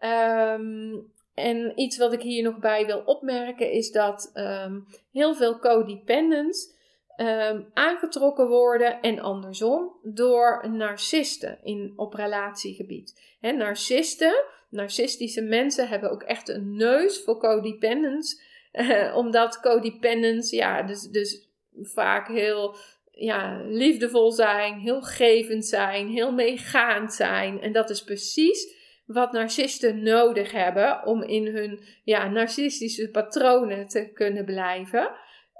Um, 0.00 1.12
en 1.34 1.72
iets 1.80 1.98
wat 1.98 2.12
ik 2.12 2.22
hier 2.22 2.42
nog 2.42 2.58
bij 2.58 2.86
wil 2.86 3.02
opmerken 3.04 3.70
is 3.70 3.92
dat 3.92 4.30
um, 4.34 4.86
heel 5.12 5.34
veel 5.34 5.58
codependents 5.58 6.75
um, 7.16 7.70
aangetrokken 7.74 8.48
worden 8.48 9.00
en 9.00 9.18
andersom 9.18 9.92
door 10.02 10.68
narcisten 10.70 11.58
in, 11.62 11.92
op 11.96 12.14
relatiegebied. 12.14 13.36
Narcisten, 13.40 14.44
narcistische 14.70 15.42
mensen 15.42 15.88
hebben 15.88 16.10
ook 16.10 16.22
echt 16.22 16.48
een 16.48 16.76
neus 16.76 17.22
voor 17.22 17.38
codependence, 17.38 18.42
uh, 18.72 19.16
omdat 19.22 19.60
codependence, 19.60 20.56
ja, 20.56 20.82
dus, 20.82 21.02
dus 21.02 21.48
vaak 21.82 22.28
heel 22.28 22.76
ja, 23.10 23.62
liefdevol 23.64 24.32
zijn, 24.32 24.78
heel 24.78 25.02
gevend 25.02 25.66
zijn, 25.66 26.08
heel 26.08 26.32
meegaand 26.32 27.12
zijn. 27.12 27.60
En 27.60 27.72
dat 27.72 27.90
is 27.90 28.04
precies 28.04 28.74
wat 29.06 29.32
narcisten 29.32 30.02
nodig 30.02 30.52
hebben 30.52 31.06
om 31.06 31.22
in 31.22 31.46
hun 31.46 31.80
ja, 32.04 32.28
narcistische 32.28 33.10
patronen 33.10 33.88
te 33.88 34.12
kunnen 34.12 34.44
blijven. 34.44 35.10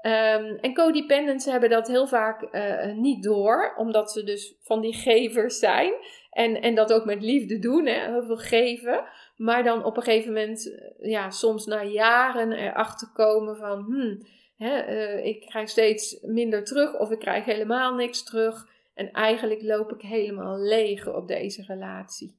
Um, 0.07 0.57
en 0.61 0.73
codependents 0.73 1.45
hebben 1.45 1.69
dat 1.69 1.87
heel 1.87 2.07
vaak 2.07 2.47
uh, 2.51 2.93
niet 2.93 3.23
door, 3.23 3.73
omdat 3.77 4.11
ze 4.11 4.23
dus 4.23 4.55
van 4.61 4.81
die 4.81 4.93
gevers 4.93 5.59
zijn. 5.59 5.93
En, 6.31 6.61
en 6.61 6.75
dat 6.75 6.93
ook 6.93 7.05
met 7.05 7.21
liefde 7.21 7.59
doen, 7.59 7.85
hè, 7.85 8.11
heel 8.11 8.23
veel 8.23 8.37
geven. 8.37 9.03
Maar 9.35 9.63
dan 9.63 9.83
op 9.83 9.97
een 9.97 10.03
gegeven 10.03 10.33
moment, 10.33 10.73
eh, 10.73 11.09
ja, 11.09 11.29
soms 11.29 11.65
na 11.65 11.83
jaren 11.83 12.51
erachter 12.51 13.07
komen 13.13 13.57
van, 13.57 13.83
hmm, 13.83 14.27
hè, 14.57 14.87
uh, 14.87 15.25
ik 15.25 15.41
krijg 15.41 15.69
steeds 15.69 16.19
minder 16.21 16.63
terug 16.63 16.99
of 16.99 17.11
ik 17.11 17.19
krijg 17.19 17.45
helemaal 17.45 17.93
niks 17.93 18.23
terug. 18.23 18.67
En 18.93 19.11
eigenlijk 19.11 19.61
loop 19.61 19.91
ik 19.91 20.01
helemaal 20.01 20.59
leeg 20.59 21.07
op 21.07 21.27
deze 21.27 21.63
relatie. 21.67 22.35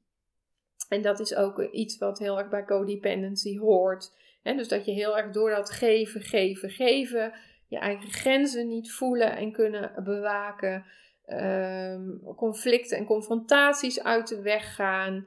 En 0.89 1.03
dat 1.03 1.21
is 1.21 1.35
ook 1.35 1.63
iets 1.63 1.99
wat 1.99 2.19
heel 2.19 2.39
erg 2.39 2.49
bij 2.49 2.65
codependency 2.65 3.59
hoort. 3.59 4.13
Hè, 4.43 4.55
dus 4.55 4.69
dat 4.69 4.85
je 4.85 4.93
heel 4.93 5.19
erg 5.19 5.31
door 5.31 5.51
dat 5.51 5.71
geven, 5.71 6.21
geven, 6.21 6.71
geven 6.71 7.33
je 7.69 7.79
eigen 7.79 8.11
grenzen 8.11 8.69
niet 8.69 8.93
voelen 8.93 9.37
en 9.37 9.53
kunnen 9.53 9.93
bewaken. 10.05 10.85
Um, 11.27 12.21
conflicten 12.37 12.99
en 12.99 13.05
confrontaties 13.05 14.03
uit 14.03 14.29
de 14.29 14.43
weg 14.43 14.75
gaan. 14.75 15.27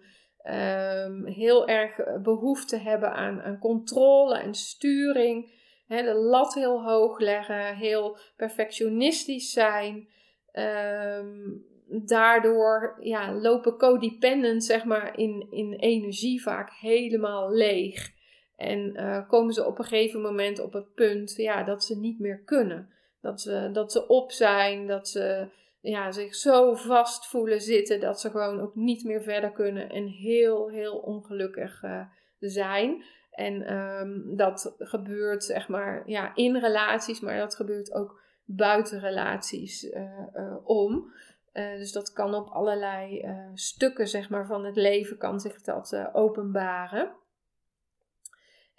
Um, 1.07 1.25
heel 1.25 1.67
erg 1.67 2.21
behoefte 2.21 2.77
hebben 2.77 3.13
aan, 3.13 3.41
aan 3.41 3.59
controle 3.59 4.39
en 4.39 4.53
sturing. 4.53 5.59
De 5.87 6.13
lat 6.13 6.53
heel 6.53 6.83
hoog 6.83 7.19
leggen. 7.19 7.75
Heel 7.75 8.17
perfectionistisch 8.35 9.51
zijn. 9.51 10.07
Um, 10.53 11.65
daardoor 12.05 12.97
ja, 12.99 13.33
lopen 13.33 13.77
codependents 13.77 14.65
zeg 14.65 14.85
maar, 14.85 15.17
in, 15.17 15.47
in 15.49 15.73
energie 15.73 16.41
vaak 16.41 16.71
helemaal 16.79 17.51
leeg. 17.51 18.19
En 18.61 18.93
uh, 18.95 19.27
komen 19.27 19.53
ze 19.53 19.65
op 19.65 19.79
een 19.79 19.85
gegeven 19.85 20.21
moment 20.21 20.59
op 20.59 20.73
het 20.73 20.93
punt 20.93 21.35
ja, 21.35 21.63
dat 21.63 21.83
ze 21.83 21.99
niet 21.99 22.19
meer 22.19 22.39
kunnen. 22.39 22.89
Dat 23.21 23.41
ze, 23.41 23.69
dat 23.73 23.91
ze 23.91 24.07
op 24.07 24.31
zijn, 24.31 24.87
dat 24.87 25.07
ze 25.07 25.47
ja, 25.81 26.11
zich 26.11 26.35
zo 26.35 26.73
vast 26.73 27.27
voelen 27.27 27.61
zitten 27.61 27.99
dat 27.99 28.19
ze 28.19 28.29
gewoon 28.29 28.61
ook 28.61 28.75
niet 28.75 29.03
meer 29.03 29.21
verder 29.21 29.51
kunnen 29.51 29.89
en 29.89 30.07
heel, 30.07 30.69
heel 30.69 30.97
ongelukkig 30.97 31.83
uh, 31.83 32.01
zijn. 32.39 33.03
En 33.31 33.73
um, 33.73 34.35
dat 34.35 34.75
gebeurt 34.77 35.43
zeg 35.43 35.67
maar 35.67 36.03
ja, 36.05 36.35
in 36.35 36.57
relaties, 36.57 37.19
maar 37.19 37.37
dat 37.37 37.55
gebeurt 37.55 37.93
ook 37.93 38.21
buiten 38.45 38.99
relaties 38.99 39.83
uh, 39.83 40.55
om. 40.63 41.13
dus 41.53 41.91
dat 41.91 42.13
kan 42.13 42.33
op 42.33 42.47
allerlei 42.47 43.25
stukken 43.53 44.07
zeg 44.07 44.29
maar, 44.29 44.45
van 44.45 44.65
het 44.65 44.75
leven 44.75 45.17
kan 45.17 45.39
zich 45.39 45.61
dat 45.61 46.09
openbaren. 46.13 47.19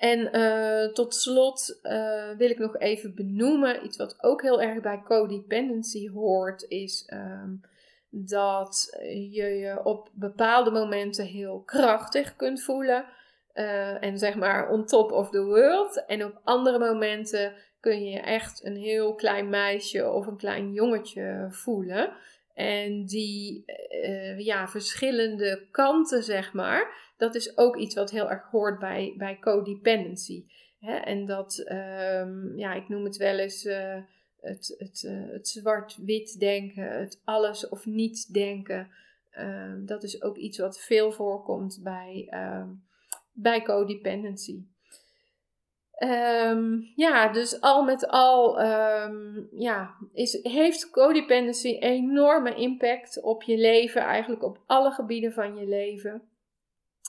En 0.02 0.36
uh, 0.36 0.92
tot 0.92 1.14
slot 1.14 1.78
uh, 1.82 2.30
wil 2.36 2.50
ik 2.50 2.58
nog 2.58 2.78
even 2.78 3.14
benoemen, 3.14 3.84
iets 3.84 3.96
wat 3.96 4.22
ook 4.22 4.42
heel 4.42 4.62
erg 4.62 4.80
bij 4.80 5.02
codependency 5.04 6.08
hoort, 6.08 6.64
is 6.68 7.10
um, 7.12 7.60
dat 8.08 8.96
je 9.08 9.44
je 9.44 9.84
op 9.84 10.10
bepaalde 10.12 10.70
momenten 10.70 11.24
heel 11.24 11.60
krachtig 11.60 12.36
kunt 12.36 12.62
voelen. 12.62 13.04
Uh, 13.54 14.04
en 14.04 14.18
zeg 14.18 14.34
maar 14.34 14.70
on 14.70 14.86
top 14.86 15.12
of 15.12 15.30
the 15.30 15.44
world. 15.44 16.04
En 16.06 16.24
op 16.24 16.40
andere 16.44 16.78
momenten 16.78 17.54
kun 17.80 18.04
je 18.04 18.20
echt 18.20 18.64
een 18.64 18.76
heel 18.76 19.14
klein 19.14 19.48
meisje 19.48 20.10
of 20.10 20.26
een 20.26 20.36
klein 20.36 20.72
jongetje 20.72 21.46
voelen. 21.50 22.12
En 22.54 23.04
die 23.04 23.64
ja, 24.36 24.68
verschillende 24.68 25.66
kanten, 25.70 26.22
zeg 26.22 26.52
maar, 26.52 27.12
dat 27.16 27.34
is 27.34 27.56
ook 27.56 27.76
iets 27.76 27.94
wat 27.94 28.10
heel 28.10 28.30
erg 28.30 28.50
hoort 28.50 28.78
bij, 28.78 29.14
bij 29.16 29.38
codependency. 29.38 30.44
Hè? 30.78 30.94
En 30.96 31.26
dat, 31.26 31.64
um, 31.70 32.58
ja, 32.58 32.74
ik 32.74 32.88
noem 32.88 33.04
het 33.04 33.16
wel 33.16 33.38
eens 33.38 33.64
uh, 33.64 34.02
het, 34.40 34.74
het, 34.78 35.02
uh, 35.02 35.32
het 35.32 35.48
zwart-wit 35.48 36.38
denken, 36.38 36.98
het 36.98 37.20
alles 37.24 37.68
of 37.68 37.86
niets 37.86 38.26
denken. 38.26 38.90
Um, 39.38 39.86
dat 39.86 40.02
is 40.02 40.22
ook 40.22 40.36
iets 40.36 40.58
wat 40.58 40.80
veel 40.80 41.12
voorkomt 41.12 41.80
bij, 41.82 42.32
um, 42.34 42.84
bij 43.32 43.62
codependency. 43.62 44.64
Um, 45.98 46.92
ja, 46.94 47.28
dus 47.28 47.60
al 47.60 47.84
met 47.84 48.06
al 48.06 48.62
um, 48.62 49.48
ja, 49.52 49.94
is, 50.12 50.42
heeft 50.42 50.90
codependency 50.90 51.76
enorme 51.78 52.54
impact 52.54 53.22
op 53.22 53.42
je 53.42 53.56
leven, 53.56 54.02
eigenlijk 54.02 54.42
op 54.42 54.62
alle 54.66 54.90
gebieden 54.90 55.32
van 55.32 55.56
je 55.56 55.66
leven. 55.66 56.22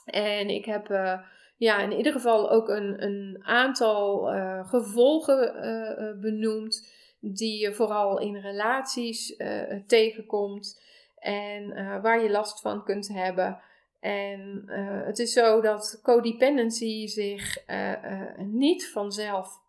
En 0.04 0.48
ik 0.48 0.64
heb 0.64 0.90
uh, 0.90 1.18
ja, 1.56 1.78
in 1.78 1.92
ieder 1.92 2.12
geval 2.12 2.50
ook 2.50 2.68
een, 2.68 3.02
een 3.02 3.42
aantal 3.44 4.34
uh, 4.34 4.68
gevolgen 4.68 5.56
uh, 5.56 6.20
benoemd, 6.20 6.92
die 7.20 7.60
je 7.60 7.74
vooral 7.74 8.20
in 8.20 8.36
relaties 8.36 9.36
tegenkomt 9.86 10.82
en 11.18 11.72
waar 12.02 12.22
je 12.22 12.30
last 12.30 12.60
van 12.60 12.84
kunt 12.84 13.08
hebben. 13.08 13.60
En 14.04 14.64
het 15.06 15.18
is 15.18 15.32
zo 15.32 15.60
dat 15.60 16.00
codependency 16.02 17.06
zich 17.06 17.58
niet 18.36 18.90
vanzelf 18.90 19.60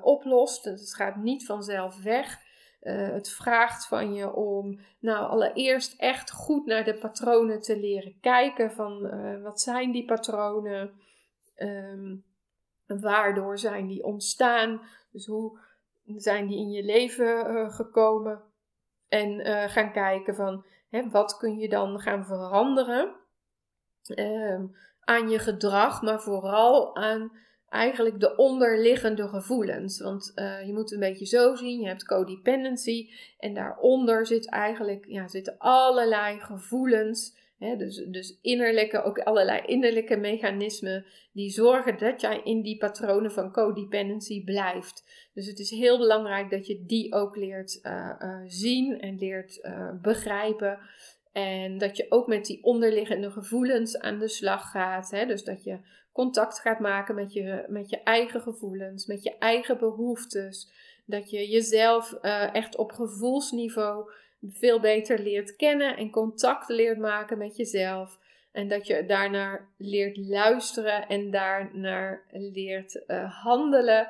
oplost. 0.00 0.64
Het 0.64 0.94
gaat 0.94 1.16
niet 1.16 1.46
vanzelf 1.46 2.02
weg. 2.02 2.38
Het 2.80 3.30
vraagt 3.30 3.86
van 3.86 4.14
je 4.14 4.34
om, 4.34 4.80
nou, 5.00 5.28
allereerst 5.28 5.94
echt 5.96 6.30
goed 6.30 6.66
naar 6.66 6.84
de 6.84 6.94
patronen 6.94 7.60
te 7.60 7.78
leren 7.78 8.18
kijken. 8.20 8.72
Van 8.72 9.10
wat 9.42 9.60
zijn 9.60 9.92
die 9.92 10.04
patronen? 10.04 11.00
Um, 11.56 12.24
waardoor 12.86 13.58
zijn 13.58 13.86
die 13.86 14.04
ontstaan? 14.04 14.80
Dus 15.12 15.26
hoe 15.26 15.58
zijn 16.16 16.46
die 16.46 16.58
in 16.58 16.70
je 16.70 16.84
leven 16.84 17.70
gekomen? 17.72 18.42
En 19.08 19.40
gaan 19.70 19.92
kijken 19.92 20.34
van 20.34 20.64
hè, 20.90 21.10
wat 21.10 21.36
kun 21.36 21.58
je 21.58 21.68
dan 21.68 22.00
gaan 22.00 22.26
veranderen 22.26 23.26
um, 24.14 24.76
aan 25.00 25.28
je 25.28 25.38
gedrag, 25.38 26.02
maar 26.02 26.20
vooral 26.20 26.96
aan 26.96 27.32
eigenlijk 27.68 28.20
de 28.20 28.36
onderliggende 28.36 29.28
gevoelens. 29.28 30.00
Want 30.00 30.32
uh, 30.34 30.66
je 30.66 30.72
moet 30.72 30.92
een 30.92 31.00
beetje 31.00 31.26
zo 31.26 31.54
zien: 31.54 31.80
je 31.80 31.86
hebt 31.86 32.04
codependency 32.04 33.10
en 33.38 33.54
daaronder 33.54 34.26
zit 34.26 34.48
eigenlijk, 34.48 35.04
ja, 35.08 35.28
zitten 35.28 35.54
allerlei 35.58 36.40
gevoelens. 36.40 37.36
Hè, 37.58 37.76
dus, 37.76 37.96
dus 37.96 38.38
innerlijke, 38.42 39.02
ook 39.02 39.18
allerlei 39.18 39.62
innerlijke 39.66 40.16
mechanismen 40.16 41.04
die 41.32 41.50
zorgen 41.50 41.98
dat 41.98 42.20
jij 42.20 42.40
in 42.44 42.62
die 42.62 42.76
patronen 42.76 43.32
van 43.32 43.52
codependency 43.52 44.44
blijft. 44.44 45.04
Dus 45.34 45.46
het 45.46 45.58
is 45.58 45.70
heel 45.70 45.98
belangrijk 45.98 46.50
dat 46.50 46.66
je 46.66 46.84
die 46.86 47.14
ook 47.14 47.36
leert 47.36 47.78
uh, 47.82 48.10
uh, 48.18 48.40
zien 48.46 49.00
en 49.00 49.18
leert 49.18 49.68
begrijpen. 50.02 50.78
En 51.38 51.78
dat 51.78 51.96
je 51.96 52.06
ook 52.08 52.26
met 52.26 52.44
die 52.44 52.64
onderliggende 52.64 53.30
gevoelens 53.30 53.98
aan 53.98 54.18
de 54.18 54.28
slag 54.28 54.70
gaat. 54.70 55.10
Hè? 55.10 55.26
Dus 55.26 55.44
dat 55.44 55.64
je 55.64 55.78
contact 56.12 56.60
gaat 56.60 56.80
maken 56.80 57.14
met 57.14 57.32
je, 57.32 57.64
met 57.68 57.90
je 57.90 58.02
eigen 58.02 58.40
gevoelens, 58.40 59.06
met 59.06 59.22
je 59.22 59.38
eigen 59.38 59.78
behoeftes. 59.78 60.70
Dat 61.04 61.30
je 61.30 61.48
jezelf 61.48 62.18
uh, 62.22 62.54
echt 62.54 62.76
op 62.76 62.92
gevoelsniveau 62.92 64.10
veel 64.46 64.80
beter 64.80 65.18
leert 65.18 65.56
kennen 65.56 65.96
en 65.96 66.10
contact 66.10 66.68
leert 66.68 66.98
maken 66.98 67.38
met 67.38 67.56
jezelf. 67.56 68.18
En 68.52 68.68
dat 68.68 68.86
je 68.86 69.06
daarnaar 69.06 69.68
leert 69.76 70.16
luisteren 70.16 71.08
en 71.08 71.30
daarnaar 71.30 72.24
leert 72.30 73.02
uh, 73.06 73.42
handelen. 73.42 74.08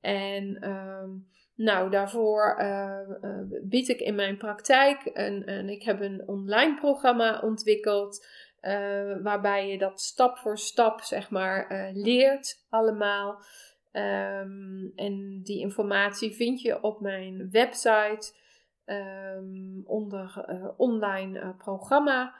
En 0.00 0.70
um, 0.70 1.26
nou, 1.56 1.90
daarvoor 1.90 2.56
uh, 2.60 2.98
uh, 3.22 3.30
bied 3.62 3.88
ik 3.88 4.00
in 4.00 4.14
mijn 4.14 4.36
praktijk 4.36 5.04
en, 5.04 5.46
en 5.46 5.68
ik 5.68 5.82
heb 5.82 6.00
een 6.00 6.22
online 6.26 6.74
programma 6.74 7.40
ontwikkeld. 7.40 8.26
Uh, 8.62 9.16
waarbij 9.22 9.68
je 9.68 9.78
dat 9.78 10.00
stap 10.00 10.38
voor 10.38 10.58
stap, 10.58 11.00
zeg 11.00 11.30
maar, 11.30 11.90
leert 11.92 12.64
allemaal. 12.68 13.38
Um, 13.92 14.92
en 14.96 15.40
die 15.42 15.60
informatie 15.60 16.34
vind 16.34 16.60
je 16.60 16.82
op 16.82 17.00
mijn 17.00 17.48
website 17.50 18.32
um, 18.86 19.82
onder 19.86 20.44
online 20.76 21.54
programma. 21.58 22.34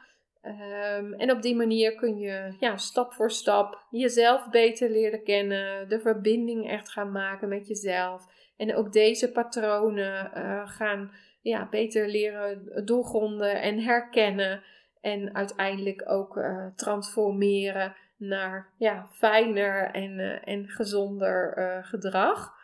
Um, 0.46 1.12
en 1.12 1.30
op 1.30 1.42
die 1.42 1.56
manier 1.56 1.94
kun 1.94 2.18
je 2.18 2.56
ja, 2.60 2.76
stap 2.76 3.12
voor 3.12 3.30
stap 3.30 3.86
jezelf 3.90 4.50
beter 4.50 4.90
leren 4.90 5.22
kennen, 5.22 5.88
de 5.88 6.00
verbinding 6.00 6.70
echt 6.70 6.88
gaan 6.88 7.12
maken 7.12 7.48
met 7.48 7.68
jezelf. 7.68 8.26
En 8.56 8.74
ook 8.74 8.92
deze 8.92 9.32
patronen 9.32 10.30
uh, 10.36 10.68
gaan 10.68 11.10
ja, 11.40 11.68
beter 11.68 12.08
leren 12.08 12.84
doorgronden 12.84 13.60
en 13.60 13.78
herkennen. 13.78 14.62
En 15.00 15.34
uiteindelijk 15.34 16.10
ook 16.10 16.36
uh, 16.36 16.66
transformeren 16.74 17.94
naar 18.16 18.74
ja, 18.78 19.08
fijner 19.12 19.90
en, 19.90 20.18
uh, 20.18 20.48
en 20.48 20.68
gezonder 20.68 21.54
gedrag. 21.84 22.54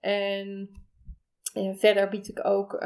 En 0.00 0.70
verder 1.52 2.08
bied 2.08 2.28
ik 2.28 2.44
ook 2.44 2.84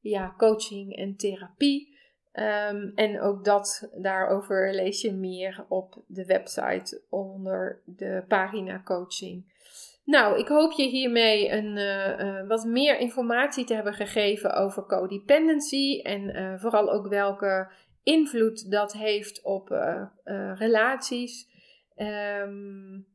ja, 0.00 0.34
coaching 0.36 0.96
en 0.96 1.16
therapie. 1.16 1.93
Um, 2.40 2.92
en 2.94 3.20
ook 3.20 3.44
dat, 3.44 3.88
daarover 3.94 4.74
lees 4.74 5.00
je 5.00 5.12
meer 5.12 5.64
op 5.68 6.02
de 6.06 6.24
website 6.24 7.02
onder 7.08 7.82
de 7.84 8.24
pagina 8.28 8.82
coaching. 8.84 9.52
Nou, 10.04 10.38
ik 10.38 10.48
hoop 10.48 10.72
je 10.72 10.86
hiermee 10.86 11.50
een, 11.50 11.76
uh, 11.76 12.18
uh, 12.18 12.46
wat 12.48 12.64
meer 12.64 12.98
informatie 12.98 13.64
te 13.64 13.74
hebben 13.74 13.94
gegeven 13.94 14.54
over 14.54 14.86
codependency 14.86 16.00
en 16.02 16.36
uh, 16.36 16.54
vooral 16.60 16.92
ook 16.92 17.08
welke 17.08 17.70
invloed 18.02 18.70
dat 18.70 18.92
heeft 18.92 19.42
op 19.42 19.68
relaties. 20.54 21.48
Um, 21.96 23.06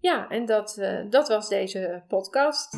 ja, 0.00 0.28
en 0.28 0.46
dat, 0.46 0.78
dat 1.10 1.28
was 1.28 1.48
deze 1.48 2.02
podcast. 2.08 2.76